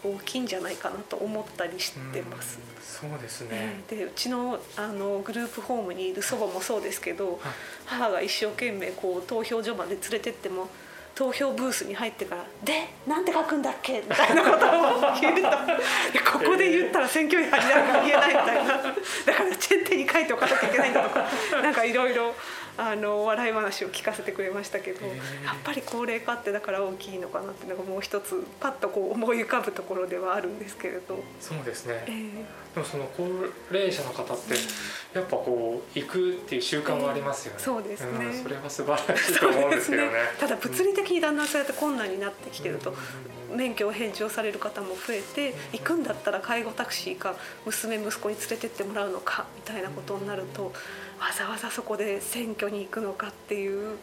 [0.02, 2.58] 大きいんじゃないかなと思ったりしてます。
[2.58, 3.10] うん。
[3.10, 7.38] そうですね、でうちのあのグループホームにいる祖母もそうですけど、はい。
[7.86, 10.68] 母が一生懸命こう投票所まで連れてっても
[11.14, 15.44] 投票ブースに入ってから「でなんて書くんだっけ?」みたいなことを言うとい
[16.24, 18.92] ここで言ったら選挙違反になるから言えないみたいなだか
[19.44, 21.24] らチェンテに書いておかなきゃいけないんだとか
[21.62, 22.34] なんかいろいろ
[22.76, 25.16] あの笑い話を聞かせてくれましたけどやっ
[25.62, 31.22] ぱり高齢化ってだから大きいのかなっていうのがもう一つパッとこう思い浮かぶところではあるんですけれど。
[31.40, 33.22] そうですね、えーでもその高
[33.70, 34.54] 齢者の方って
[35.16, 38.26] やっぱこう行くっていう習慣はありますよね、えーそうですね。
[38.30, 40.12] んそれは素晴らしいと思うんですけど ね。
[40.40, 42.90] ただ物理的にだんだんそうやって困難になってきてると、
[43.52, 43.56] うん。
[43.56, 50.72] 免許を返上される方も増えて行くんだったら介護タクシーか娘息子に連れてってもらうのかみたいなことになると
[51.18, 53.96] わざわざそこで選挙に行くのかっていう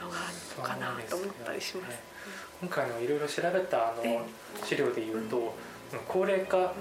[0.00, 1.98] のがあるのかなと思ったりします。
[2.60, 4.26] 今回のいろいろ調べたあえの
[4.64, 5.54] 資料で言うと、
[6.08, 6.74] 高齢化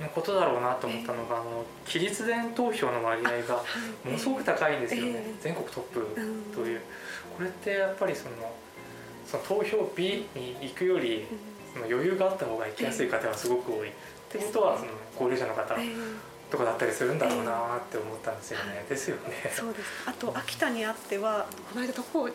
[0.00, 3.62] のことだろうなと思ったのが、あの期日前投票の割合が
[4.04, 5.42] ものすごく高いんですよね、ええ。
[5.42, 6.80] 全国トップうんという、
[7.36, 8.54] これってやっぱりその
[9.26, 11.26] その投票日に行くより
[11.72, 13.92] その余裕があった方が行きやすい方がすごく多い、っ
[14.28, 19.52] てことはその高齢者の方えーとかだったりするんだろうなって思ったんですよね、ですよね。
[19.54, 19.84] そうです。
[20.06, 22.28] あと秋田にあってはこの間どこ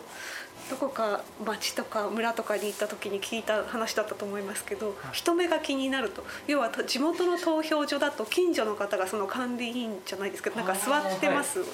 [0.68, 6.24] どこか町とか村とかに行った時に聞いた話だったと思いますけど、人目が気になると。
[6.46, 11.70] 要はと地元の投票所だと近所の方がその管理員じゃないですけどなんか座ってますよね。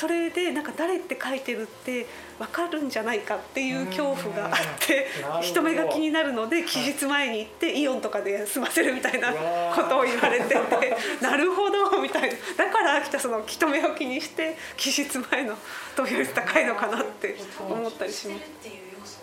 [0.00, 2.06] それでなんか誰って書いてるって
[2.38, 5.06] 分かるんじゃないかっていう恐怖があって
[5.42, 12.36] 人目が気になるので期日前に行ってイオンとかで済ませるみたいなことを言われてて なるほどみたいな。
[12.56, 15.58] だから秋田その人目を気にして期日前の
[15.94, 19.20] 投票率高いのかなって思ったりします。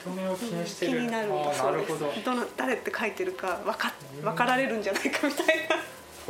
[0.00, 1.28] 人目を気にしてる、気になる。
[1.28, 1.34] な
[1.70, 2.12] るほど。
[2.24, 3.92] どの誰って書いてるか分か
[4.24, 5.76] 分かられるんじゃないかみたいな。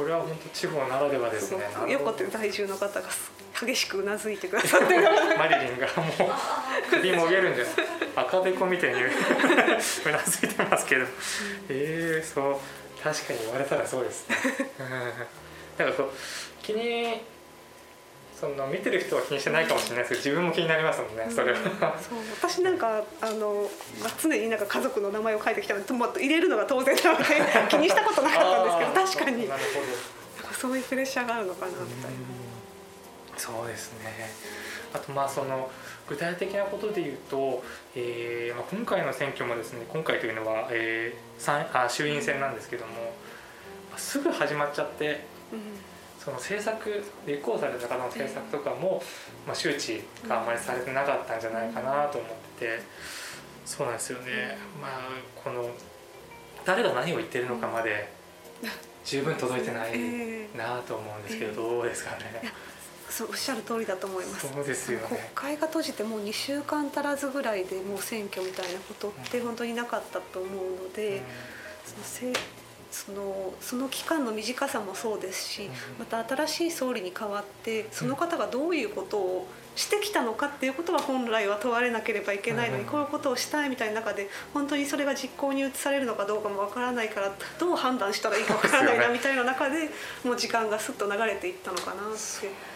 [0.01, 1.59] これは本当地方ならではですね。
[1.75, 3.09] く横手在住の方が
[3.61, 5.03] 激しくうなずいてくださってる。
[5.37, 6.37] マリリンがもう
[6.91, 7.75] 首もげるんじゃない
[8.17, 9.07] 赤べこみたいにう
[10.11, 11.05] なずいてますけど、
[11.69, 12.57] ええそう。
[13.05, 14.37] 確かに言われたらそうですね、
[14.79, 14.83] う
[15.83, 16.11] ん、なんかこう
[16.63, 17.21] 気に
[18.41, 21.59] その見てる人は気にしてないかもしれないですけど自分も気になりますもんねそれは、
[22.01, 23.69] そう私なんかあの、
[24.01, 27.25] まあ、常になんか家族の名前を書いてきたので、まあ、入れるのが当然なので
[27.69, 29.49] 気にしたことなかったんですけど確かに。
[29.49, 29.87] なるほど。
[30.43, 32.19] なんかそういうプレッシャーがあるのかなみたいな。
[33.37, 34.31] そうですね。
[34.95, 35.71] あとまあその
[36.09, 37.63] 具体的なことで言うと、
[37.95, 42.93] えーまあ、今回の選挙もですね今回というのは、えー参あ衆院選なんですけども、
[43.91, 45.90] まあすぐ始まっちゃってうん
[46.23, 49.03] その政策立候補された方の政策とかも、
[49.47, 52.83] まあ、周知があまりされてなかったんじゃないかなと思ってて
[53.65, 54.91] そうなんですよね、まあ
[55.35, 55.71] この
[56.65, 58.13] 誰が何を言ってるのかまで
[59.05, 62.53] 十分届いてない ええなと思うんですけどどうですかね。
[63.09, 64.49] そうおっしゃる通りだと思います。
[64.53, 65.31] そうですよ国ね。
[65.35, 71.23] 会が閉じてもう2週間足らずぐらいでもう選挙みたいなことって本当になかったと思うので、
[71.87, 72.33] そのせ
[72.91, 89.91] そのその期間の短さもそうですし、うんまた新しい総理に代わってその方がどういうことをしてきたのかっていうことは本来は問われなければいけないのに、うんこういうことをしたいみたいな中で本当にそれが実行に移されるのかどうかもわからないからどう判断したらいいかわからないなみたいな中で
[90.25, 91.97] もう時間がすっと流れていったのかなっ
[92.41, 92.71] て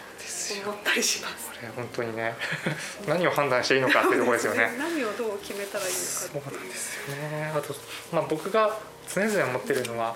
[0.63, 1.49] 思ったりします。
[1.49, 2.35] これ本当にね
[3.07, 4.75] 何を判断していいのかっていうところですよね。
[4.79, 7.53] 何をどう決めたらいいのかそうなんですよね。
[7.55, 7.75] あと、
[8.11, 8.77] まあ、僕が
[9.13, 10.15] 常々思ってるのは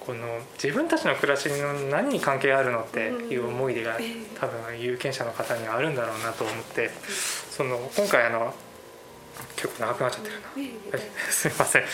[0.00, 3.96] この自分たちの暮らしの何に関係があるのっていう思い出が
[4.40, 6.90] 多分有権者の方にはあるんだろうなと思って
[7.50, 8.52] その今回あの
[9.54, 10.34] 結構長くなっちゃってる
[10.92, 10.98] な。
[11.30, 11.84] すいません。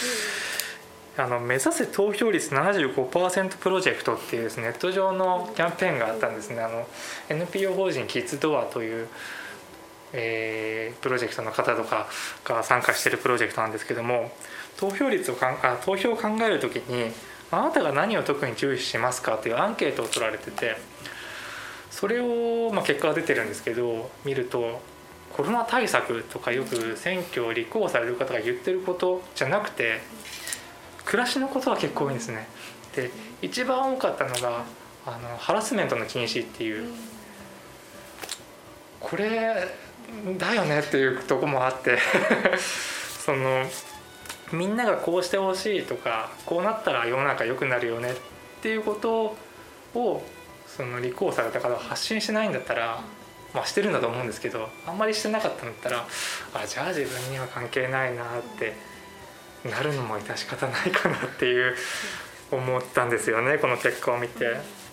[1.18, 6.62] あの目指せ投票率75%プロジェクトっていうですねネット上のキャンペーンがあったんですね。
[6.62, 6.86] あの
[7.28, 9.08] NPO 法人キッズドアという、
[10.12, 12.08] えープロジェクトの方とか
[12.44, 14.32] が参加しているプロジェクトなんですけども
[14.78, 17.12] 投票率をかんあ投票を考える時に
[17.50, 20.76] あなたが何を特に重視しますかというアンケートを取られてて
[21.90, 24.80] それを、まあ、結果が出てるんですけど見ると
[25.32, 30.00] コロナ対策とかよく選挙を立候補される方が言ってることじゃなくて
[31.04, 32.46] 暮らしのことは結構多いんですね。
[32.94, 33.10] で
[33.40, 34.64] 一番多かったのが
[35.06, 36.92] あのハラスメントの禁止っていう
[39.00, 39.68] これ
[40.36, 41.98] だよねっていうとこもあって
[43.24, 43.64] その
[44.52, 48.14] みんながこうしてほしいとかこうなったら世の中良くなるよねっ
[48.62, 49.36] ていうこと
[49.94, 50.22] を
[50.66, 53.00] その立候補された方は発信しないんだったら、
[53.54, 56.06] まあ、してるんだと思うんですけどあんまりしてなかったんだったら
[56.54, 58.26] あじゃあ自分には関係ないなっ
[58.58, 58.74] て
[59.68, 61.74] なるのも致し方ないかなっていう
[62.50, 64.88] 思ったんですよねこの結果を見て。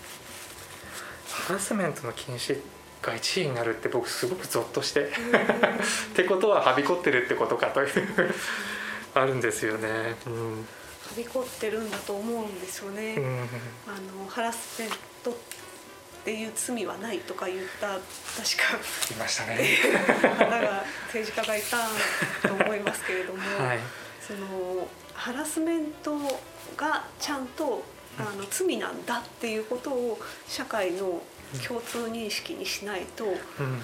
[1.46, 2.58] ハラスメントの禁止
[3.02, 5.06] が1位になるって僕すごくゾッとしてっ
[6.16, 7.88] てことははびこってるってことかという
[9.16, 9.88] あるんですよね。
[10.26, 10.64] うん、は
[11.16, 13.14] びこってるんだと思うんですよね。
[13.16, 14.90] うんあのハラスメン
[15.24, 15.34] トっ
[16.24, 18.02] ていう罪はないとか言った確か
[19.12, 19.78] いましたね。
[20.38, 23.78] 方が政治家がいたと思いますけれども、はい。
[24.20, 26.18] そのハラスメント
[26.76, 27.84] がちゃんと
[28.18, 31.22] あの罪なんだっていうことを社会の
[31.66, 33.28] 共通認識にしないと、う
[33.62, 33.82] ん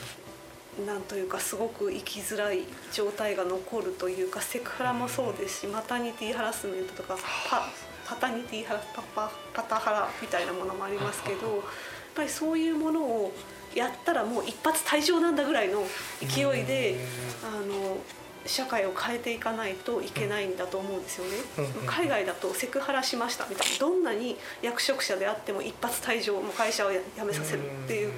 [0.87, 2.61] なんというかすごく生きづらい
[2.93, 7.17] 状態が残るというかセクハラもそうですしマタニティハラスメントとか
[7.49, 7.69] パ
[8.09, 11.61] パタニティハラパパパタハラみたいなものもありますけどやっ
[12.15, 13.33] ぱりそういうものを
[13.75, 15.83] やったらもう一発退場なんだぐらいの
[16.21, 16.97] 勢いで
[17.43, 17.99] あの
[18.45, 21.69] 社会を変えていかないといけないんだと思うんですよね。
[21.87, 28.13] 海外だとセクハラしましたみたいなどんなに役職者であっても一発退場もう会社を辞めさせるっていう。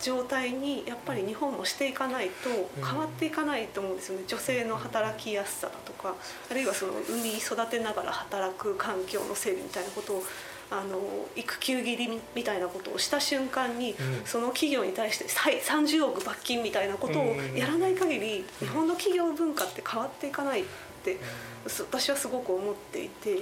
[0.00, 4.24] 状態にやっぱり日本もしていかないと変わっていかないと思うんですよね。
[4.26, 6.14] 女性の働きやすさだとか
[6.50, 10.22] あるいはその産み育てながら働く環境の整備みたいなことを
[10.70, 11.00] あの
[11.34, 13.96] 育休切りみたいなことをした瞬間に、うん。
[14.24, 20.64] その企業に対してはい30億罰金みたいなことをやらない限り日本の企業文化って変わっていかないっ
[21.02, 21.18] て
[21.66, 23.38] そ私はすごく思っていて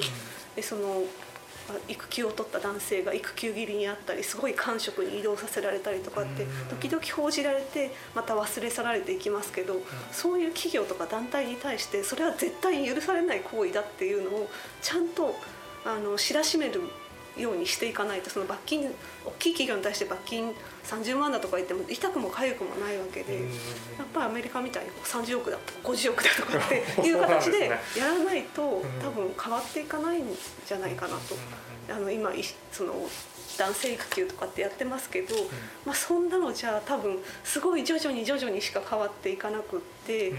[0.56, 1.28] でそのあ
[1.89, 6.49] 育休を取った男性が育休切りにあったりすごい官職に移動させられたりとかってうん。
[6.81, 9.81] 時々報じられてまた忘れ去られていきますけど
[10.12, 14.51] そういう企業とか団体に対してそれは絶対に許されない行為だっていうのを
[14.83, 15.35] ちゃんと
[15.85, 16.83] あの知らしめる
[17.39, 18.82] ようにしていかないとその罰金
[19.24, 20.53] 大きい企業に対して罰金
[20.84, 23.36] 30万だとか言っても痛くも痒くもないわけで。
[23.36, 23.49] うん
[23.99, 26.76] やっぱりアメリカみたいにこう30億だとか50億だとかって
[27.07, 28.82] いう形でやらないとん。
[29.03, 30.36] 多分変わっていかないん
[30.66, 31.36] じゃないかなと。
[31.91, 32.95] あの今いその
[33.57, 35.34] 男性育休とかってやってますけど、
[35.86, 40.32] まあ、そんなのじゃあ多分すごい徐々に徐々にしか変わっていかなくって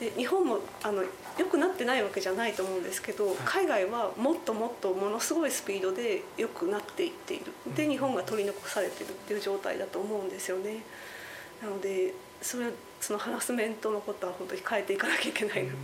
[0.00, 1.02] で日本もあの
[1.38, 7.52] 良くなってないわけじゃないと思うんですけど海外はもっともっとものすごいスピードで良くなっていっている。
[7.76, 10.82] で日本が取り残されてるっていう状態だと思うんですよね。
[11.62, 12.70] なのでそれ
[13.00, 15.78] そのハラスメントのことは本当に変えていかなきゃいけないなと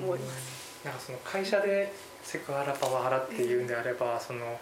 [0.00, 0.84] 思います。
[0.84, 1.92] なんかその会社で
[2.22, 4.58] セクハラパワハラっていうんであればその、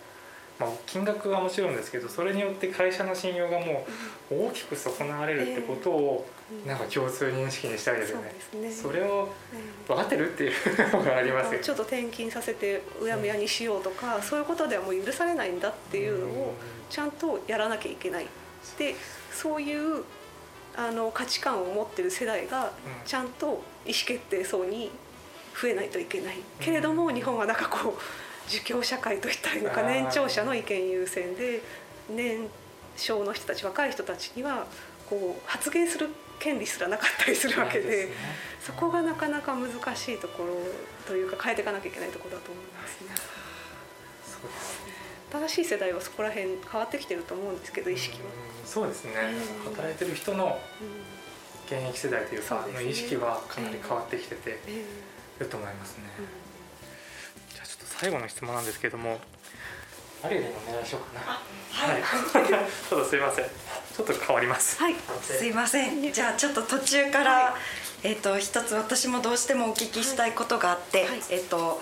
[0.59, 3.85] まあ、金額はもちろんですけどそれによって会社の信用がも
[4.31, 6.69] う大きく損なわれるってことをうん。
[6.69, 8.33] なんか共通認識にしたいですよそうね。
[8.33, 8.71] ですね。
[8.71, 10.53] それをえ分かってるっていう
[10.93, 11.61] のがありますよ。
[11.65, 16.55] ちょっと転勤させてうやむやにしようとか、そういうことではもう許されないんだっていうのを
[16.91, 18.27] ちゃんとやらなきゃいけない
[18.79, 18.95] で
[19.33, 20.05] そういう
[20.77, 22.71] あの価値観を持ってる世代がうん。
[23.07, 23.63] ちゃんと意思
[24.07, 24.91] 決定層に
[25.61, 26.39] 増えないといけない。
[26.61, 28.03] けれども日本はなんかこう
[28.49, 31.63] 儒教社会といったらいいのか年長者の意見優先で
[32.11, 32.47] 年
[32.97, 34.67] 少の人たち若い人たちには
[35.09, 38.07] こう発言する権利すらなかったりするわけで。
[38.07, 38.13] ね。
[38.61, 40.55] そこがなかなか難しいところ
[41.07, 43.11] というか変えていかなきゃいけないところだと思いますね。
[44.25, 44.93] そうですね。
[45.49, 48.27] 新しい世代はそこら辺変わってきてると思うんですけど意識は。
[48.27, 49.13] うんそうですね。
[49.67, 49.75] うん。
[49.75, 54.55] 働いてる人のう現役世代というかの意識はかなり変わってきててん。
[54.55, 54.85] え
[55.41, 56.05] ると思いますね。
[56.19, 56.42] えじゃあちょっと
[58.03, 59.21] 最後の質問なんですけども。
[60.25, 61.39] アリエルのお願いしようかな。
[61.71, 62.03] はい。
[62.03, 62.67] はい。
[62.91, 63.45] ちょっとすいません。
[63.45, 64.77] ちょっと変わります。
[64.83, 66.13] はい、すいません。
[66.13, 67.57] じゃあちょっと途中から、
[68.03, 71.23] えっ、と一つ私もどうしてもお聞きしたいことがあって、はい。
[71.31, 71.81] えっ、と、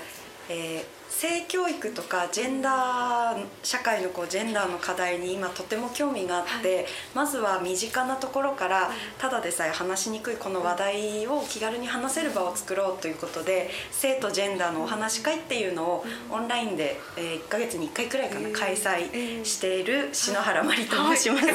[0.50, 19.44] えー性教育とかジェンダー社会のこうジェンダーの課題に今とても興味があって、まずは身近なところからただでさえ話しにくいこの話題を気軽に話せる場を作ろうということで性とジェンダーのお話し会っていうのをオンラインで、えー1ヶ月に1回くらいかな、えー開え催ー。
[19.44, 21.54] している篠原まりと申します、よ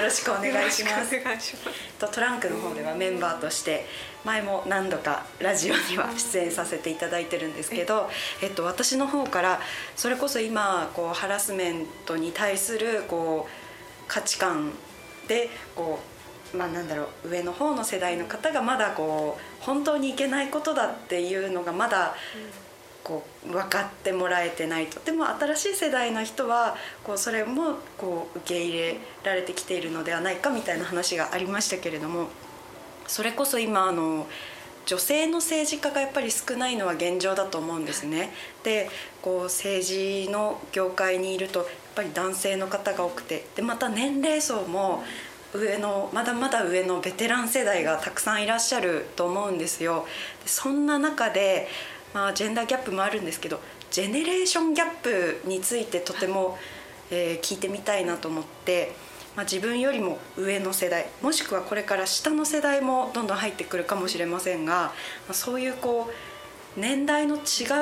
[0.00, 1.12] ろしくお願いします。
[1.16, 1.98] よろくお願いします。
[1.98, 3.86] とトランクの方ではメンバーとして
[4.24, 8.08] 前も何度かラジオには出演させていただいてるんですけど、
[8.42, 9.60] えっと、私の方から
[9.96, 14.72] それこそ今こうハラスメントに対するこう価値観
[15.28, 16.00] でこ
[16.54, 22.14] うまあなんだろう上の方の世代の方がまだこう本当にいけないことだっていうのがまだ
[23.04, 25.00] こう分かってもらえてないと。
[25.00, 32.28] でも新しい世代の人はこうそれもこう受け入れられてきているのではないかみたいな話がありましたけれども
[33.10, 34.28] それこそ今あの
[34.86, 38.32] 女性の政治家がやっぱり少ないのは現状だと思うんですね。
[38.62, 38.88] で
[39.20, 45.02] こう政治の業界にいるとやっぱり男性の方が多くてでまた年齢層も
[45.52, 50.06] 上のまだまだ上のベテラン世代がたくさんいらっしゃると思うんですよ。
[50.46, 51.66] そんな中で
[52.12, 56.58] まあ、ジェンダーギャップもあるんですけどジェネレーションギャップについてとても、
[57.10, 58.92] えー、聞いてみたいなと思って、
[59.36, 64.92] まあ、自分よりも上の世代もしくはこれから下の世代もどんどん入ってくるかもしれませんが、ま
[65.30, 67.38] あ、そういうこう年代の違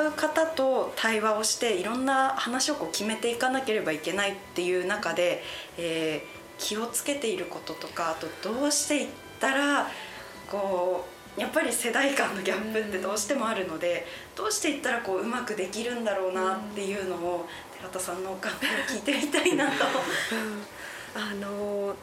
[0.08, 5.42] う方と対話をしていろんな話をこう決めていかなければいけないっていう中で、
[5.76, 9.08] えー、気をつけていることとかあとどうしていっ
[9.40, 9.88] たら
[10.50, 11.04] こ
[11.36, 17.46] うやっぱり世代間のギャップってどうしてもあるのでどうしていったらこううまくできるんだろうなっていうのを
[17.76, 19.72] 寺田さんのお考えを聞いてみたいなと。
[21.14, 21.94] あの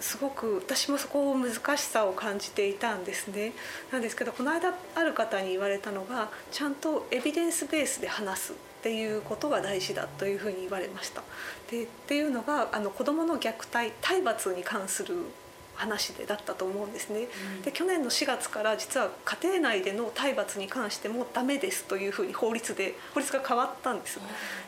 [0.00, 3.52] すごく私もそこを難しさを感じていたんですね。
[3.90, 11.22] なんですけどこの間ある方に言われたのがちゃんとエビデンスベースで話すっていうことが大事だというふうに言われました。
[11.70, 15.16] でっていうのがあの子どもの虐待体罰に関する
[15.74, 17.28] 話でだったと思うんですね。
[17.56, 24.20] うん、で去年の4月から実は家庭内での体罰に関してもダメですというふうに法律で法律が変わったんです。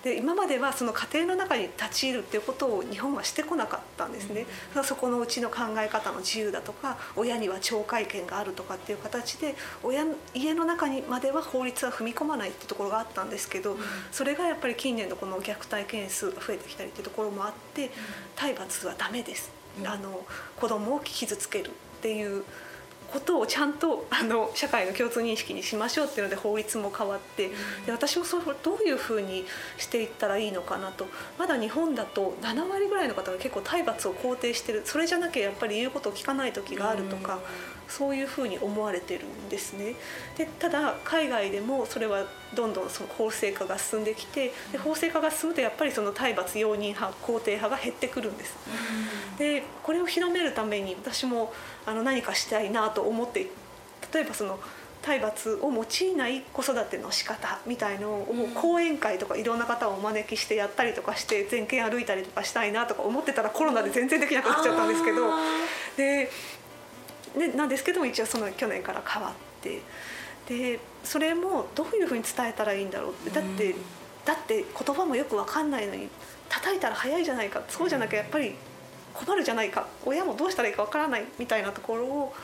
[0.03, 4.47] で今まではその家庭の中に立ち入るっていうことを日本はしてこなかったんですね。
[4.75, 10.05] うん、そこのうちの考え方の自由だとか親には懲戒権があるとかっていう形で親
[10.35, 13.79] 家の中にまでは法律は踏み込まないってところがあったんですけど、うん、
[14.11, 17.91] それがやっぱり近年のこの虐待件数が増えてきたりっていうところもあって
[18.35, 20.25] 体罰はダメですあの
[20.59, 22.45] 子供を傷つけるっていう
[23.13, 27.51] ことをちゃんとあの社会の共通認識にしましょうっていうので法律も変わって
[27.87, 29.45] で私もそれどういうふうに
[29.79, 31.07] していったらいいのかなと。
[31.39, 34.83] まだ日本だと7割ぐらいの方が結構体罰を肯定してる。
[34.85, 37.39] それじゃなきゃやっぱり言うことを聞かない時があるとか。
[37.89, 39.95] そういうふうに思われてるんですね。
[40.37, 42.25] でただ海外でもそれは
[42.55, 48.57] どんどんその法制化が進んできてで法制化が進むとやっぱりその体罰容認派肯定派が減ってくるんです。
[49.39, 51.53] でこれを広めるために私も
[51.85, 53.47] あの何かしたいなと思って
[54.13, 54.59] 例えばその
[55.07, 65.31] 体罰を用いない子育ての仕方みたいのを講演会とかいろんな方をお招きしてやったりとかして全県歩いたりとかしたいなとか思ってたらコロナで全然できなくなっちゃったんですけど
[65.97, 66.29] で
[67.37, 69.33] でなんですけども一応その去年から変わっ
[69.63, 69.81] て
[70.49, 73.75] でそれもどういうふうに伝えたらいいんだろうってだって、
[74.25, 76.09] だって言葉もよく分かんないのに
[76.49, 78.55] 叩いたら早いじゃないかそうじゃなきゃやっぱり
[79.13, 82.35] 困るじゃないか親もどうしたらいいか分からないみたいなところを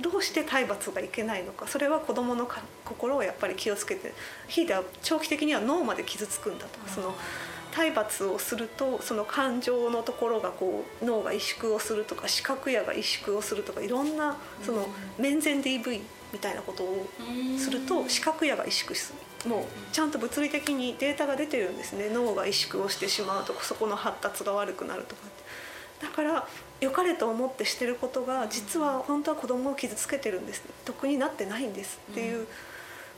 [0.00, 2.48] どうして体罰がいけないのかそれは子どもの
[2.84, 4.12] 心をやっぱり気をつけて
[4.46, 7.14] ひいては長期的には脳まで傷つくんだとかその
[7.76, 16.00] 体罰をするとその感情のところがこう脳が萎縮をするとか視覚野が萎縮をするとかいろんなその面前 DV
[16.32, 17.06] みたいなことを
[17.58, 19.12] すると視覚野が萎縮す
[19.44, 19.50] る。
[19.50, 22.08] もうちゃんと物理的にデータが出てるんですね。
[22.08, 25.22] 脳が萎縮をしてしまうとかそこの発達が悪くなるとか
[26.00, 26.48] だから
[26.80, 30.62] 良かれと思ってしてることが実は本当は子供を傷つけてるんです。
[30.86, 32.46] 得になってないんですっていう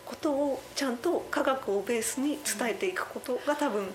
[0.08, 3.86] ことをちゃんと科学をベースに伝えていくことが多分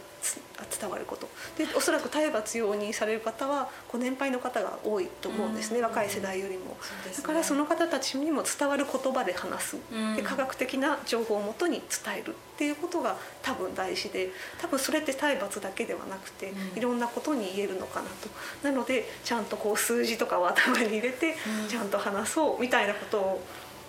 [0.79, 1.27] 伝わること。
[1.57, 6.75] でおそらく体罰容認される方はご年配の方が多いと思うんですね、若い世代よりも、ね、
[7.17, 9.77] だからその方たちにも伝わる言葉で話す、
[10.15, 14.29] で科学的な情報をもとに伝えるっていうことが多分大事で
[14.61, 18.29] 多分それって体罰だけではなくて、いろんなことに言えるのかなと。
[18.69, 21.35] なのでちゃんとこう数字とかを頭に入れて、
[21.67, 23.41] ちゃんと話そうみたいなことを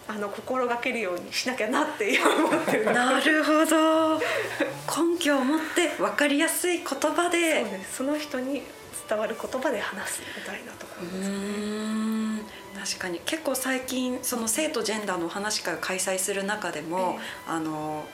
[0.06, 2.84] あの心がけるようにしなきゃなって思ってる。
[2.86, 4.18] なるほど。
[4.18, 7.64] 根拠を持って分かりやすい言葉で。
[7.90, 8.62] その人に
[9.08, 12.54] 伝わる言葉で話すみたいなところですね。
[12.84, 13.20] 確かに。
[13.24, 18.04] 結構最近その性とジェンダーのお話会を開催する中でも、えー、あの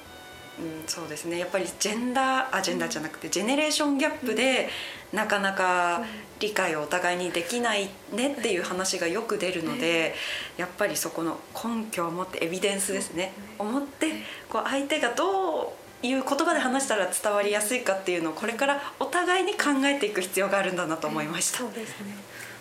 [0.61, 1.39] うん、そうですね。
[1.39, 4.69] やっぱりジェンダーあジェンダーじゃなくてジェネレーションギャップで
[5.13, 6.03] なかなか
[6.39, 10.15] 理解をお互いにできないねっていう話がよく出るので
[10.57, 13.33] やっぱりそこの根拠を持ってエビデンスですね。
[13.59, 14.13] 思って
[14.49, 21.59] こう相手がどういう言葉で話したら伝わりやすいかっていうのをこれからお互いに考えていく必要があるんだなと思いました。
[21.59, 22.15] そうですね。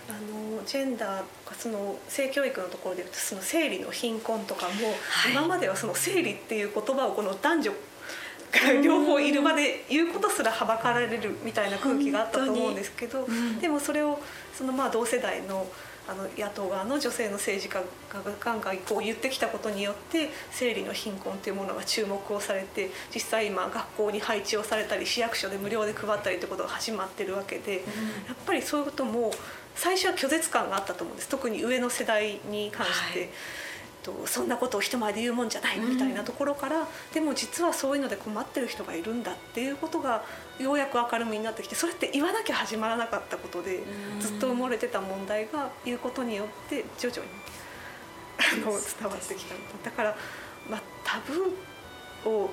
[0.09, 1.23] あのジェンダー
[1.57, 4.71] その性教育のところでいうとその生理の貧困とかも、
[5.09, 7.71] はい、今まではその生理っていう言葉をこの男女
[8.83, 14.19] 両方いる場で言うことすらはばかられるみたいな空気があったと思うんですけど、うん、でもそれを
[14.53, 15.67] そのまあ同世代の
[16.07, 27.79] あの野党側の女性の政治家がガンガンこう言ってきたことによって生理の貧困というものが注目をされて実際今学校に配置をされたり市役所で無料で配ったりということが始まってるわけで、や
[28.33, 29.31] っぱりそういうことも
[29.75, 31.29] 最初は拒絶感があったと思うんです。
[31.29, 33.19] 特に上の世代に関して。
[33.19, 33.29] はい
[34.03, 40.23] とそんなことを人前で言うもんじゃないみたいなところから、うん、でも実はそういうので困ってる人がいるんだっていうことが
[40.59, 43.83] ようやく明るみになってきてそれって言わなきゃ始まらなかったことで、
[44.19, 47.27] ずっと埋もれてた問題が言うことによって徐々に
[48.37, 50.15] あの伝わってきただから、
[50.69, 52.49] まあ、タブーを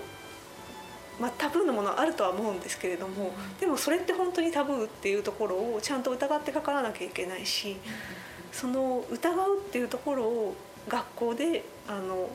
[1.20, 7.78] まあ、タブーのものはあるとは思うんですけれども、でもそれって本当にタブーっていうところをちゃんと疑ってかからなきゃいけないし、
[8.52, 10.54] その疑うっていうところを
[10.88, 12.28] 学校であの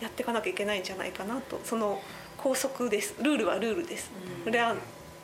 [0.00, 1.60] やっていかなきゃいけないんじゃないかなと。
[1.64, 2.00] その
[2.38, 3.14] 校則です。
[3.22, 4.10] ルールはルールです、
[4.44, 4.74] それは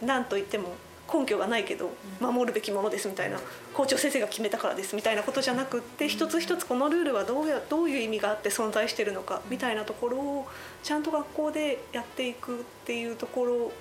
[0.01, 0.77] 何と言っても
[1.13, 1.91] 根拠がないけど
[2.21, 3.41] 守るべきものですみたいな
[3.73, 10.47] 校長先生が決めたからですみたいなことじゃなくって一つ一つこのルールはどうやどういう意味があって存在してるのかみたいなところを
[10.83, 13.73] ちゃんと学校でやっていくっていうところ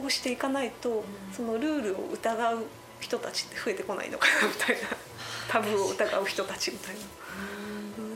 [0.00, 2.64] をしていかないとそのルールを疑う
[3.00, 4.88] 人たちって増えてこないのかなみたいな。
[5.48, 7.00] タブーを疑う人たちみたいな。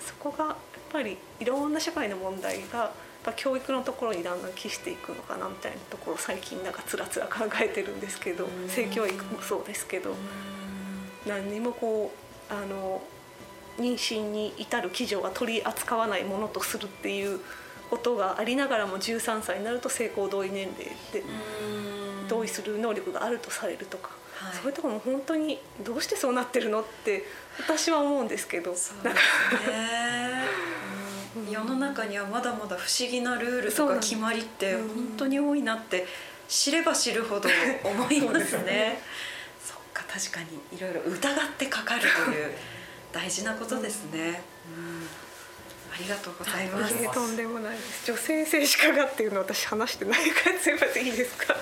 [0.07, 0.55] そこがやっ
[0.93, 2.93] ぱりいろんな社会の問題が
[3.35, 10.15] 教育のところにだんだん帰していくのかなみたいなところ最近なんかつらつら考えてるんですけど性教育もそうですけど
[11.27, 12.13] 何にもこ
[12.51, 13.03] うあの
[13.79, 17.41] 妊娠に至る記事は取り扱わないものとするっていう
[17.91, 21.25] ことがありながらも13歳になると性交同意年齢で
[22.29, 24.11] 同意する能力があるとされるとか。
[24.37, 27.25] はい、そういうところも本当にどうしてそうなってるのって
[27.59, 28.75] 私は思うんですけど。
[29.03, 29.21] なんか。
[31.51, 34.85] 世の中にはまだまだ不思議なルールとか決まりって本
[35.19, 36.07] 当に多いなって
[36.49, 37.49] 知れば知るほど
[37.85, 38.99] 思いますね。
[39.63, 42.53] そっか確かにいろいろ疑ってかかるという
[43.13, 44.43] 大事なことですね。
[45.99, 47.13] うんありがとうございます。
[47.15, 48.05] とんでもないです。
[48.07, 51.57] 女性政治家がっていうの私話してないからすみませんいいですか？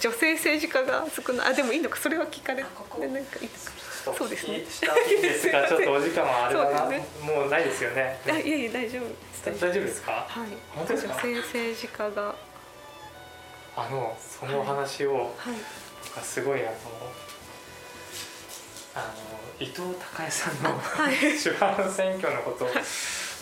[0.00, 4.14] 女性政治家が少ないあでもいいのかそれは聞かれてなんかいいですか。
[4.16, 4.58] そうですね。
[4.58, 8.18] ですがちょっとお時間はあれだな、ね、もうないですよね。
[8.26, 9.02] いやいや大丈夫
[9.44, 10.26] 大丈夫ですか？
[10.28, 10.48] はい。
[10.74, 11.14] 本当ですか？
[11.14, 12.34] 女性政治家が
[13.76, 15.54] あのその話を、はい、
[16.24, 16.72] すごいあの。
[18.94, 19.82] あの伊藤
[20.16, 22.68] 孝恵さんの、はい、 主犯選挙のことを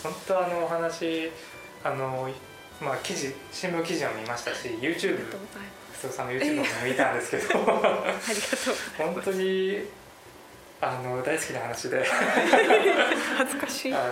[0.03, 1.30] 本当あのお話
[1.84, 2.28] あの
[2.80, 5.18] まあ記事新聞記事を見ましたし YouTube
[6.07, 7.59] 須さんの YouTube も見たんですけど。
[8.99, 9.80] 本当に
[10.80, 12.05] あの大好きな話で。
[13.38, 13.94] 恥ずかしい。
[13.94, 14.03] あの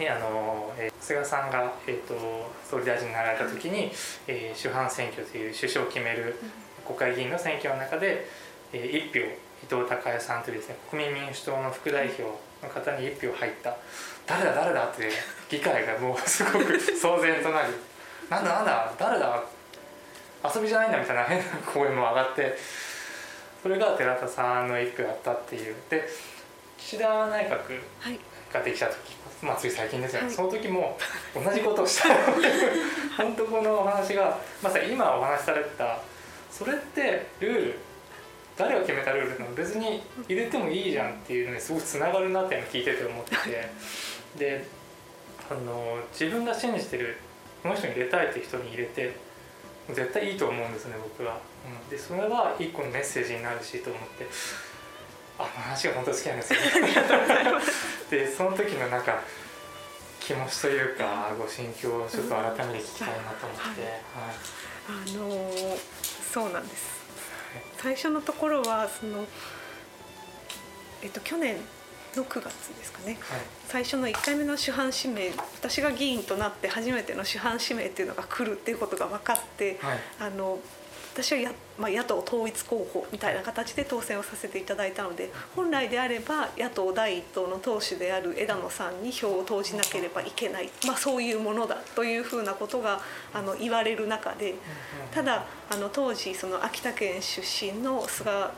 [0.00, 2.14] あの、えー、菅さんが、えーと、
[2.64, 3.90] 総理大臣になられた時に、
[4.28, 6.36] えー、主犯選挙という首相を決める
[6.86, 8.28] 国会議員の選挙の中で、
[8.72, 9.26] えー、1
[9.68, 12.22] 票伊藤孝恵さんというですね国民民主党の副代表
[12.62, 13.76] の方に1票入った。
[14.26, 15.10] 誰だ誰だって
[15.48, 17.72] 議会がもうすごく騒然となり。
[18.28, 19.42] なんだなんだ誰だ
[20.54, 22.56] 遊びじゃないんだみたいな変な声も上がって。
[23.62, 25.74] それが寺田さんの一票やったっていう。
[25.90, 26.06] で
[26.76, 27.80] 岸田内閣
[28.52, 28.96] ができた時、
[29.42, 30.96] まあ、つい最近ですよね、はい、その時も
[31.34, 32.08] 同じことをした。
[33.16, 35.98] 本当このお話がまさに今お話しされた。
[36.50, 37.78] それってルール
[38.58, 39.54] 誰が決めたルールなの？
[39.54, 43.68] 別に入れてもいいじゃんっていうのにすごくつながるなっていうのを聞いてて思ってて。
[44.38, 44.78] で
[45.50, 47.16] あの自分が信じてる
[47.62, 49.16] この人に入れたいって人に入れて
[49.88, 54.26] 絶対いいと思うんですね僕は、うん、でそれは一個のメッセージになるしと思って。
[55.38, 56.58] あの話が本当好きなんですよ。
[58.10, 59.22] でその時のなんか
[60.18, 63.98] 気持ちというかご心境をちょっと改めて聞きたいなと思って、はい、
[64.88, 65.78] あのー、
[66.32, 66.97] そうなんです
[67.78, 69.24] 最初のところはその、
[71.02, 71.56] えっと、去年
[72.16, 80.58] の9月ですかね、はい、最初の1回目の主犯指名私が議員となって初めての主犯指名っていうのが来るっていうことが分かって、はい、あの
[81.18, 93.00] 私はや、まあ、野党統一候補みたいな形で当選をさせていただいたので本来であれば野党第一党の党首である枝野さんに票を投じなければいけない、まあ、そういうものだというふうなことが
[93.34, 94.54] あの言われる中で
[95.12, 98.50] ただあの当時その秋田県出身の菅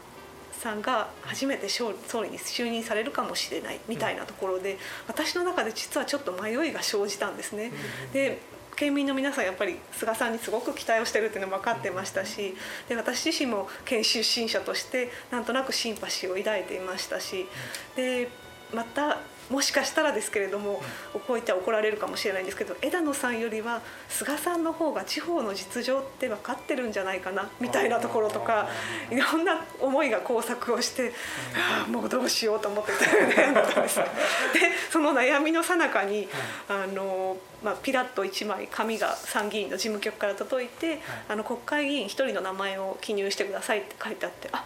[0.53, 1.93] さんが初めて総
[2.23, 4.77] 理に就任されるかもしれないみたいなところで
[5.09, 7.73] 私の中で実はちょっと迷いが生じたんですね。
[8.13, 8.39] で
[8.81, 12.55] 県民の皆さんやっぱり菅さんにすごく期待をしてるっていうのも分かってましたし
[12.89, 17.47] で私自身も県出身者としてなんとなくシンパシーを抱いていましたし
[17.95, 18.31] で
[18.72, 19.18] また
[19.51, 20.81] もしかしたらですけれども、
[21.13, 28.69] こう言っては怒られるかもしれないんですけど枝野さんよりは菅さんの方が地方の実情って分かってるんじゃないかなみたいなところとか
[29.11, 31.13] いろんな思いが交錯をして、
[31.55, 33.91] ああもうどうしようと思って悩んだんで
[34.91, 36.29] その悩みの最中に、
[36.69, 44.65] あのまあ、ピラッと1枚紙が参議院の事務局から届いて、あの国会議員1人の名前を記入してくださいって書いてあってあ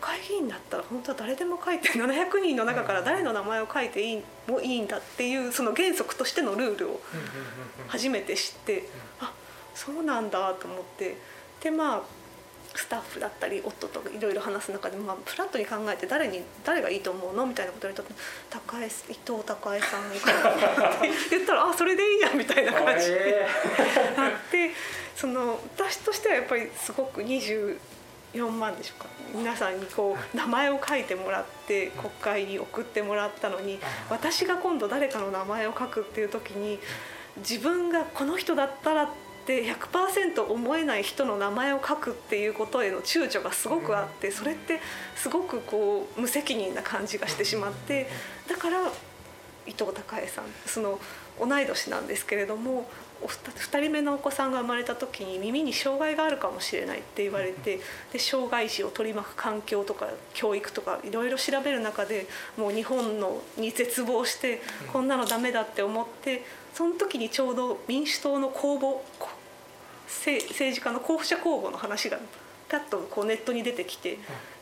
[0.00, 7.00] 会議員だったら本当は誰でも書いて700人の中から誰の名前を書いていいもいいんだっていうその原則としてのルールを
[7.88, 8.88] 初めて知って
[9.20, 9.32] あ
[9.74, 11.16] そうなんだと思って。
[11.60, 12.02] でまあ
[12.74, 20.18] スタッフだったり夫といろいろ話す中で、まあ、フラットに考えて誰に誰がいいと思うのみたいなこと言われた高江伊藤孝江さんって
[21.30, 23.46] 言ったらあそれでいいやみたいな感じで
[24.16, 24.70] なって
[25.16, 27.78] その私としてはやっぱりすごく20
[28.34, 29.18] 4万でしょうか。
[29.34, 36.78] 皆さんにこう名前を書いてもらって国会に送ってもらったのに私が今度誰かの名前を書くっていう時に
[37.38, 39.08] 自分がこの人だったらっ
[39.46, 44.80] て100%思えない人の名前を書くっていうことへの躊躇がすごくあってそれって
[45.14, 48.08] すごくこう無責任な感じがしてしまって
[48.48, 48.80] だから
[49.66, 50.98] 伊藤孝恵さんその
[51.38, 52.88] 同い年なんですけれども
[53.22, 57.80] 2人目のお子さんが生まれた時に耳に障害があるかもしれないって言われて
[58.12, 64.60] で障害児を取り巻く環境とか教育とかいろいろ調べる中でもう日本のに絶望して
[64.92, 66.44] こんなのダメだって思って
[66.74, 68.98] その時にちょうど民主党の公募
[70.06, 72.18] 政治家の候補者公募の話が
[72.68, 74.18] パッとこうネットに出てきて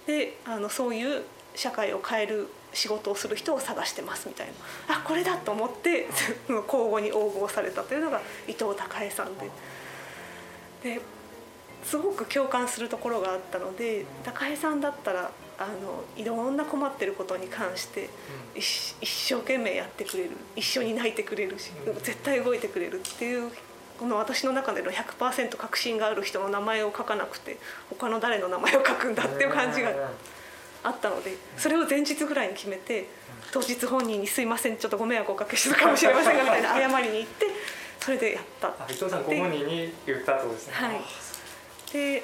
[0.06, 1.24] であのそういう
[1.56, 4.46] 社会を変える仕事をする人を探してますみたい
[4.88, 4.96] な。
[4.96, 6.06] あこれだと思って
[6.48, 9.50] 交互に応募されたというのが伊藤孝恵さんで。
[10.82, 11.00] で
[11.82, 18.10] すごく共感するところがあったので高江さんだったらあのいろんな困ってることに関して
[18.56, 20.30] 一生懸命やってくれる。
[20.56, 21.70] 一緒に泣いてくれるし
[22.02, 23.50] 絶対動いてくれるっていう
[23.98, 29.90] この私の中での100%確信がある人の名前を書かなくて他の誰の名前を書くんだっていう感じが
[30.86, 33.08] あったのでそれを前日ぐらいに決めて
[33.50, 36.62] 当日本人に「すいませんちょっとご迷惑をおかけしたかもしれませんが」みたい。
[36.62, 37.46] な謝りに行って
[38.00, 40.74] それでやった伊藤さんご本人に言ったとですね。
[40.74, 41.00] はい、
[41.92, 42.22] で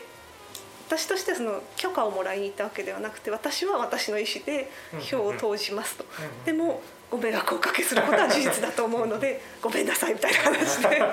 [0.86, 6.04] 私としてその許可をもらいに行ったわけではなくて私は私の意思で票を投じますと。
[6.44, 11.02] でもご迷惑をおかけすることは事実だと思うので ごめんなさいみたいな話で。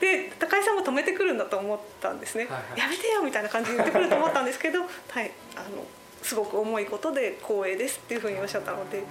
[0.00, 5.84] で高井さんも止めてくるんだと思ったんですね、はいはい、やめてよみたいな感じで言ってくると思ったんですけど、はい、あの
[6.22, 9.02] すごく重いことで光栄ですっていうふうにおっしゃったので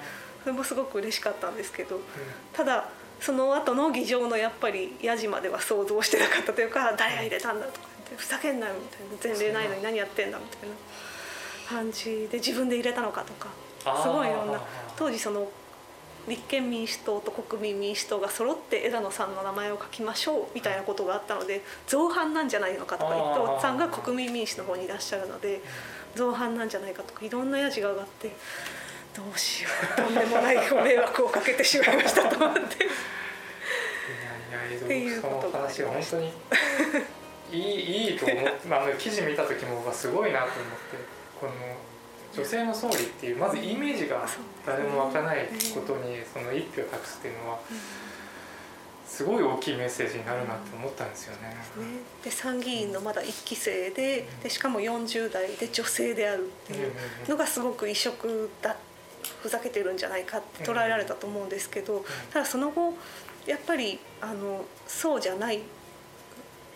[0.44, 2.00] それもすごく嬉しかったんですけど
[2.54, 2.90] ただ
[3.20, 10.76] その後の議場のやっぱりやじまでは想像してなかったというか誰が入れたんだとか言ってふざけんなよみたいな前例ないのに何やってんだみたいな
[11.82, 13.50] 感じで自分で入れたのかとか
[14.02, 14.62] すごいいろんな
[14.96, 15.50] 当時その
[16.28, 25.62] 立憲民主党と国民民主党が揃って枝野さんの名前を書きましょうみたいなことがあったので造反なんじゃないのかとか伊藤さんが国民民主の方にいらっしゃるので
[26.18, 28.36] 造反なんじゃないかとかいろんなやじが上がって
[29.16, 32.62] どうしようとんでもないご迷惑をかけてしまいましたと思って。
[34.76, 36.32] っていうことが話が本当に
[37.52, 40.98] いいいいと思って、まあ、記事見た時もすごいなと思って
[41.40, 41.52] この
[42.34, 44.28] 女性の総理っていうまずイメージが
[44.66, 47.60] 誰も湧かないことにその一票託すっていうのは。
[49.08, 51.56] すごい大きいメッセージになるなって思ったんですよね。
[52.24, 56.92] で参議院のまだ1期生ででしかも40代で女性であるっていう
[57.28, 58.76] のがすごく異色だ
[59.42, 62.94] ふざけてるんじゃないかって捉えられたと思うんですけどただその後
[63.46, 65.62] やっぱりあのそうじゃない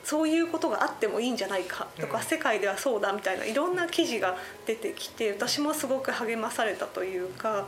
[0.04, 7.68] そういうことがあってもいいんじゃないかとか、世界ではそうだみたいないろんな記事が出てきて私もすごく励まされたというか。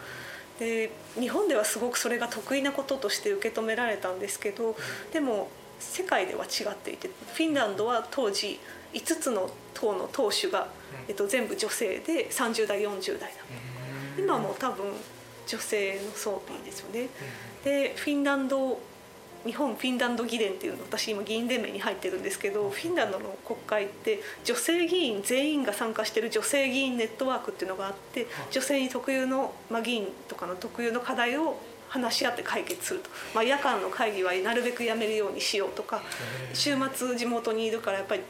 [0.59, 4.75] で日本ではすごくそれが得意なこととして受け止められたんですけど
[5.11, 5.49] でも
[5.79, 8.59] 世界では違っていてフィンランドは当時
[8.93, 10.67] 5つの党の党首が、
[11.07, 13.37] えっと、全部女性で30代40代だ
[14.17, 14.85] 今も多分
[15.47, 17.09] 女性の総理ですよね。
[17.65, 18.79] でフィンランド
[19.45, 36.01] 日本フィンランド議連っていうの私今議員連盟に入ってるんですけどフィンランドの国会って女性議員全員が参加してる女性議員ネットワークっていうのがあって女性に特有の、まあ、議員とかの特有の課題を話し合って解決すると、まあ、夜間の会議はなるべくやめるようにしようとか
[36.53, 38.21] 週末地元にいるからやっぱり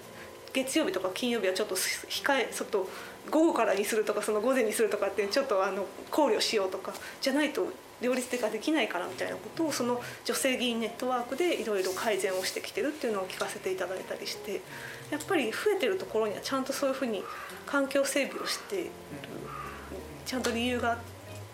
[0.51, 2.87] 月曜日とか金曜日はちょっと控えちょっと
[3.31, 7.67] 午後からにするとかその午前にするとかってちょっとあの考慮しようとかじゃないと
[8.03, 14.61] 両立化できないからみたいなことをその女性議員ネットワークでいろいろ改善をしてきてるっていうのを聞かせていただいたりして
[15.09, 17.23] やっぱり増えてるところにはちゃんとそういうふうに
[17.65, 18.89] 環境整備をしている
[20.25, 20.99] ちゃんと理由が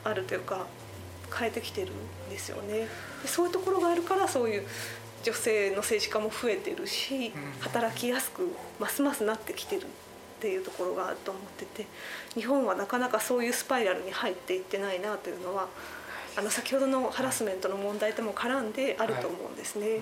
[0.04, 0.66] あるというか
[1.38, 2.88] 変えてきてるんですよね。
[3.22, 4.68] でそういうところがあるからそういう
[5.24, 8.48] 女性の政治家も増えてるし働きやすく
[8.80, 9.86] ますますなってきてるっ
[10.42, 11.86] ていうところがあると思ってて
[12.34, 15.68] 日本はなかなかそういうスパイラルに入っていってないなというのは
[16.36, 20.02] あの先ほどのハラスメントの問題とも絡んであると思うんですね。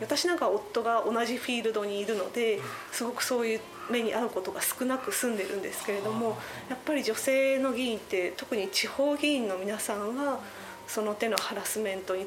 [0.00, 2.58] 私なんか夫が同じフィールドにいるので
[2.90, 3.60] すごくそういう
[3.90, 6.36] 目に遭うことが少なく済んでるんですけれども
[6.68, 10.40] やっぱり女性の議員って特に地方議員の皆さんは
[10.88, 12.26] その手のハラスメントに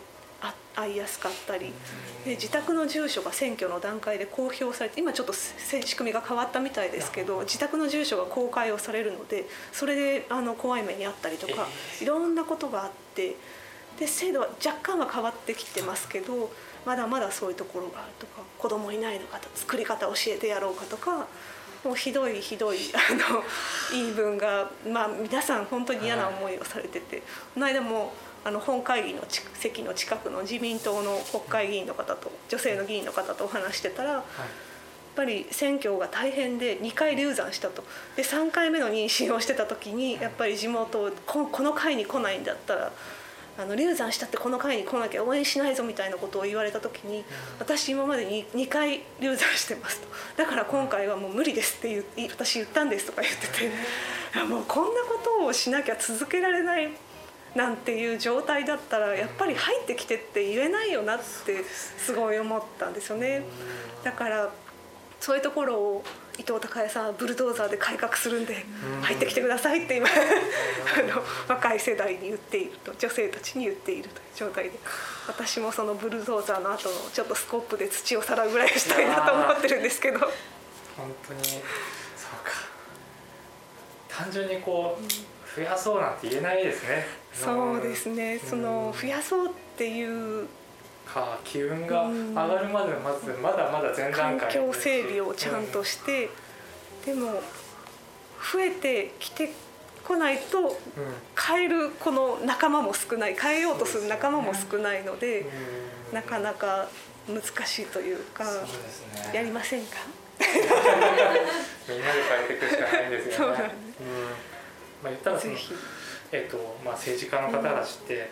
[0.76, 1.74] 会いやすかったり。
[2.24, 11.68] で自宅の住所が選挙の段階で公表されて今ちょっと仕組みが変わったみたいですけど自宅の住所が公開をされるのでそれであの怖い目にあったりとか
[12.02, 13.36] いろんなことがあって
[14.00, 16.52] で制度は若干は変わってきてますけど
[16.86, 21.28] まだまだそういうところがあるとか子供いないのかと作り方教えてやろうかとか
[21.84, 23.44] もうひどいひどいあの
[23.92, 27.24] 言い分がまあ皆さん本当に嫌な思いをされてて
[27.54, 28.14] この間も
[28.48, 29.24] あの本会議の
[29.56, 34.24] 席の近くの自民党の国会議員の方と女性の議員の方とお話してたら、はい、やっ
[35.18, 37.84] ぱり選挙が大変で2回流産したと。
[38.16, 42.92] で3回目の妊娠をしてた時にやっぱり地元ここの会に来ないんだったら。
[43.60, 47.24] あの流産したってこの会に来なきゃ応援しないぞみたいなことを言われた時に
[47.58, 50.08] 私今までに2回流産してますと。
[50.38, 53.72] だから今回はもう無理ですって言私言ったんですとか言ってて
[54.46, 56.92] もうこんなことをしなきゃ続けられない
[57.58, 63.44] なんていう状態だったらやっぱり入ってきてって言えないよなってすごい思ったんですよね。
[64.04, 64.52] だから
[65.20, 66.04] そういうところを
[66.38, 68.64] 伊藤孝也さんはブルドーザーで改革するんで
[69.02, 74.78] 入ってきてくださいって今 あの若い世代に言っていると女性たちに言っているという状態で
[75.28, 80.20] 私もそのブルドーザーの後のちょっとスコップで土をさらうぐらいしたいなと思ってるんですけど。
[80.96, 81.60] 本当にそう
[82.46, 82.52] か。
[84.08, 87.06] 単純にこう、増やそうなんて言えないですね。
[87.34, 88.38] そうですね。
[88.40, 90.04] その増やそうってい
[90.44, 90.48] う
[91.12, 94.54] か機運が上がるまでまずまだまだ前段階。
[94.54, 96.30] 環境整備をちゃんとして、
[97.06, 97.42] でも
[98.54, 99.52] 増えてきて
[100.08, 100.78] こないと
[101.48, 103.36] 変えるこの仲間も少ない。
[103.36, 105.46] 変えようとする仲間も少ないので、
[106.14, 106.88] なかなか
[107.28, 108.46] 難しいというか
[109.34, 109.98] やりませんか？
[110.40, 113.72] みんなで変えていくしかないんですよね。
[115.02, 115.54] うんまあ、言ったらその、
[116.32, 118.30] えーとまあ、政治家の方たちって、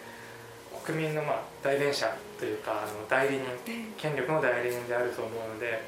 [0.86, 3.46] 国民のまあ代弁者というかあの代理人
[3.98, 5.84] 権力の代理人であると思うので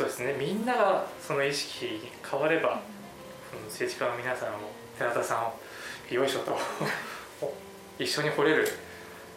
[0.00, 0.34] そうですね。
[0.38, 2.80] みんながその意識変われば、
[3.50, 4.58] その政治家の皆さんを
[4.96, 5.54] 寺田さんを
[6.10, 6.56] よいしょと
[8.02, 8.68] 一緒に掘れる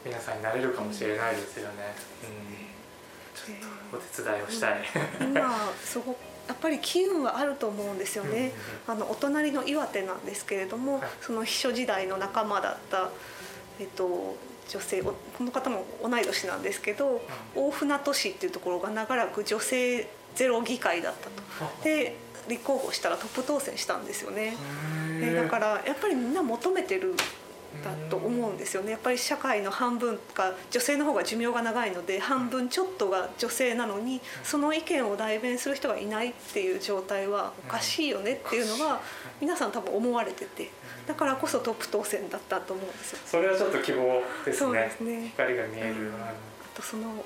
[0.05, 1.93] 皆さんになれるかもしれないですよね。
[2.23, 2.55] うん、
[3.35, 4.83] ちょっとお手伝いをしたい。
[5.19, 6.13] 今すご
[6.47, 8.51] やっぱり機運はあると思うんですよね、
[8.87, 13.09] あのお隣の岩手なんですけれども、その秘書時代の仲間だった、
[13.79, 14.35] えっと、
[14.69, 17.21] 女性この方も同い年なんですけど、
[17.55, 21.83] 大船渡市っていうところが長らく女性ゼロ議会だったと。
[21.83, 22.15] で
[22.49, 24.57] 立候補したらトップ当選したんですよね。
[25.35, 27.15] だからやっぱりみんな求めてる
[27.83, 28.91] だと思うんですよね。
[28.91, 39.01] やっぱり社会の半分か女性の方が寿命が長いので半分ちょっとが女性なのにその意見を代弁する人がいないっていう状態はおかしいよねっていうのは
[39.41, 40.69] 皆さん多分思われてて
[41.07, 43.19] だからこそトップ当選だったと思うんですよ。
[43.25, 44.91] それはちょっと希望ですね。
[44.97, 45.27] すね。
[45.35, 46.33] 光が見える、うん、あ
[46.73, 47.25] とその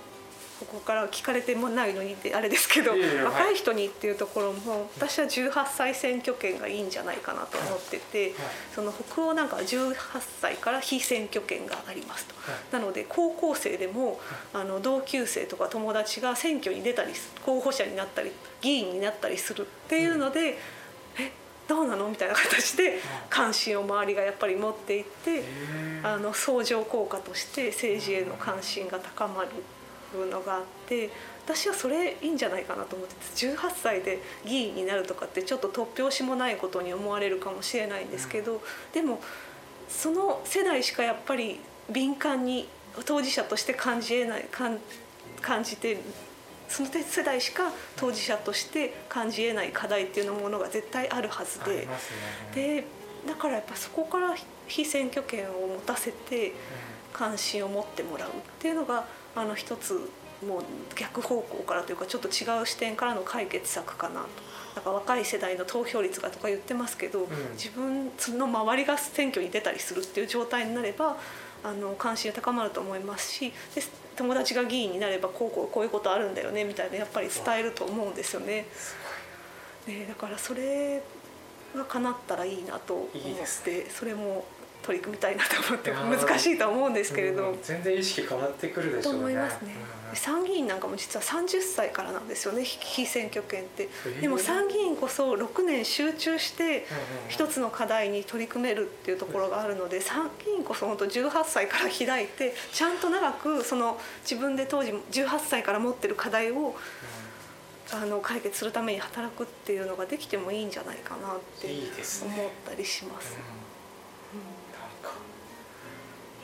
[0.60, 2.92] ここから聞かれてもないのにってあれですけど
[3.26, 8.34] 若い人にっていうところも私は18歳選挙権がいいんじゃないかなと思ってて
[8.74, 9.96] その北欧なんかは18
[10.42, 12.36] 歳から非選挙権がありますと。
[12.72, 14.20] なので高校生でも
[14.54, 17.14] あの同級生とか友達が選挙に出たり
[17.46, 18.32] 候補者になったり
[18.62, 20.58] 議員になったりするっていうので
[21.20, 21.32] え
[21.68, 23.00] どうなのみたいな形で
[23.30, 25.44] 関心を周りがやっぱり持っていって
[26.02, 29.50] あの相乗効果として政治への関心が高まる
[30.30, 31.10] のがあって
[31.46, 38.62] 私はそれいいんじゃないかなと思ってて18歳で議員になるとかってちょっと突拍子もないことに思われるかもしれないんですけど
[38.94, 39.20] でも
[39.88, 42.68] その世代しかやっぱり敏感に
[43.06, 45.98] 当事者として感じえない感じて
[46.68, 51.88] その世代しか当事者として感じえない課題っていうのものが絶対あるはずで、ね、
[52.54, 52.84] で
[53.26, 54.36] だからやっぱそこから
[54.68, 56.54] 非選挙権を持たせて
[57.14, 59.06] 関心を持ってもらうっていうのが
[59.38, 59.94] あの一つ
[60.46, 60.64] もう
[60.96, 64.28] 逆方向からというかちょっと違う視点からの解決策かなと。
[64.76, 71.18] なんか若い世代の投票率がとか言ってますけど、うん、自分の周りが選挙に出たりするっていう状態になれば
[71.64, 73.82] あの関心が高まると思いますしで
[74.16, 78.68] 友達が議員になればこうこうこういうことあるんだよねみたいなやっぱり伝えると思うんですよね。
[79.88, 81.02] ねだからそれ
[81.76, 83.10] が叶ったらいいなと思っ
[83.64, 84.46] てそれも
[84.82, 89.20] 取り組みたいなと思って難しいとは思うんですけれど、うん全然意識変わってくるでしょうね。
[89.20, 89.76] と思いますね。
[90.12, 90.16] うん。
[90.16, 93.90] 参議院なんかも実は30歳からなんですよね非非選挙権って。
[94.06, 96.86] ーでも参議院こそ6年集中して
[97.28, 106.76] 一つの課題に取り組めるっていうところがあるので参議院こそ本当18歳から開いてちゃんと長くその自分で当時18歳から持ってる課題を
[107.92, 112.48] あの解決するために働くっていうのができてもいいんじゃないかなって思ね。
[112.66, 113.36] ったりします。
[113.36, 113.67] うん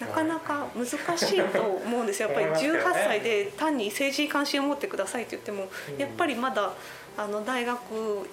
[0.06, 0.86] なかなか難
[1.18, 2.30] しいと思うんですよ。
[2.30, 2.80] やっぱり思いますよね。
[2.80, 5.98] 18歳で単に政治に関心を持ってくださいって言ってもうん。
[5.98, 6.74] やっぱりまだ
[7.16, 7.80] あの大学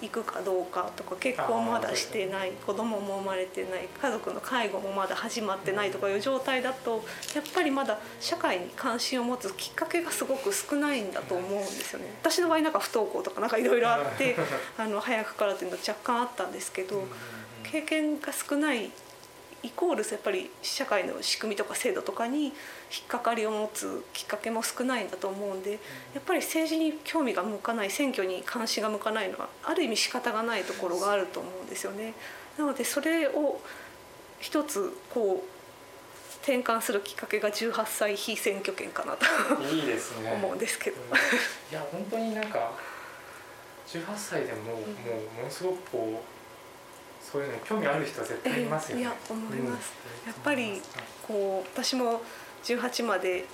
[0.01, 7.03] 行くかどうかとか結婚もまだしてない子供も生まれてない家族の介護もまだ始まってないとかいう状態だと
[7.35, 12.07] やっぱりまだ社会に関心を持つきっかけがすごく少ないんだと思うんですよね。
[12.21, 14.35] 私の場合なんか不登校とかなんかいろいろあって
[14.77, 17.03] あの早くからっていうのは若干あったんですけど。
[17.63, 18.91] 経験が少ない
[19.63, 22.53] イコールやっぱり社会の仕組みとか制度とかに引っ
[23.07, 25.77] かかりを持つきっかけも少ないんだと思うんでや
[26.19, 32.13] っぱり政治に興味が向かない選挙に関心が向かないのはある意味仕方がないところがあると思うんですよね。
[32.57, 33.61] なのでそれを
[34.39, 35.61] 一つこう
[36.41, 39.25] 転換するきっかけが18歳非選挙権かなと
[39.63, 40.97] いいですね思うんですけど。
[41.01, 41.17] うん
[41.71, 42.71] いや本当になんか
[43.87, 44.77] 18歳でも、もう
[45.37, 46.40] ものすごくこう
[47.31, 49.03] そういうのに興味ある人は絶対いますよね。
[49.03, 49.93] いや思います。
[50.23, 50.27] うん。
[50.27, 50.81] やっぱり
[51.27, 52.21] こう私も
[52.63, 53.45] 18までえ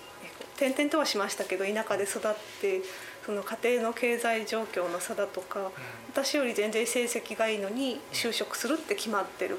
[0.56, 2.22] 転々とはしましたけど田舎で育っ
[2.62, 2.82] て
[3.26, 5.72] その家庭の経済状況の差だとか
[6.10, 9.58] 私より全然成績がいいのに就職するって決まってる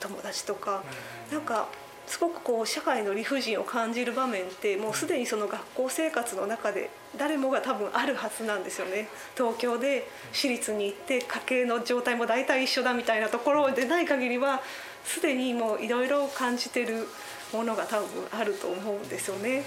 [0.00, 0.82] 友達とか
[1.30, 1.68] なんか
[2.06, 14.60] すごくこう社会の理不尽を感じる場面ってもうすでにその学校生活の中で誰もが多分あるはずなんですよね東京で私立に行って家計の状態も大体一緒だみたいなところでない限りは
[15.04, 17.06] すでにもういろいろ感じてる
[17.52, 19.62] ものが多分あると思うんですよね。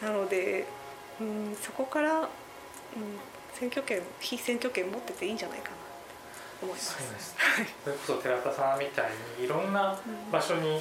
[0.00, 0.66] なので、
[1.20, 2.28] うん、そこから、うん、
[3.54, 5.76] 選挙権非選挙権持ってていいんじゃないかな
[6.60, 6.92] と思います。
[6.92, 7.68] そうですね。
[7.84, 9.98] それこそ寺田さんみたいにいろんな
[10.30, 10.80] 場所に、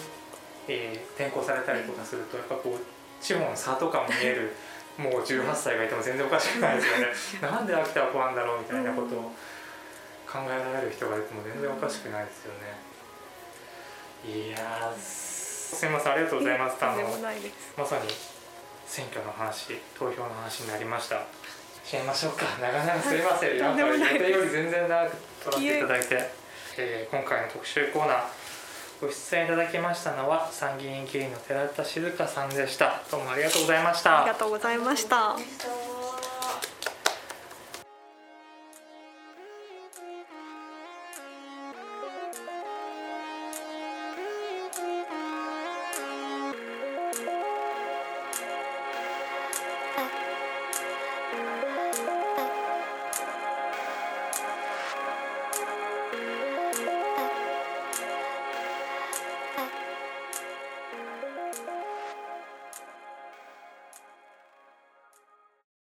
[0.68, 4.55] えー転校されたりとかするとやっぱこう地方の差とかも見える
[4.97, 6.88] もう18歳がいても全然おかしくないです
[7.36, 7.51] よね。
[7.51, 9.34] なんで秋田はこうなんだろうみたいなことを
[10.28, 12.91] 考えられる人がいても全然おかしくないですよね。
[14.24, 16.78] いやーすみませんありがとうございます。
[16.82, 17.07] あの。
[17.78, 18.09] まさに
[18.86, 21.24] 選挙の話投票の話になりました
[21.86, 26.30] 閉めましょうか 長々すみません、はいなんか予定より全然長く取らせていただいて、
[26.78, 28.24] えー今回の特集コーナー
[29.02, 35.34] ご出演いただきましたのは参議院議員の寺田静香さんでしたどうもありがとうございましたありがとうございました。
[35.34, 35.91] ました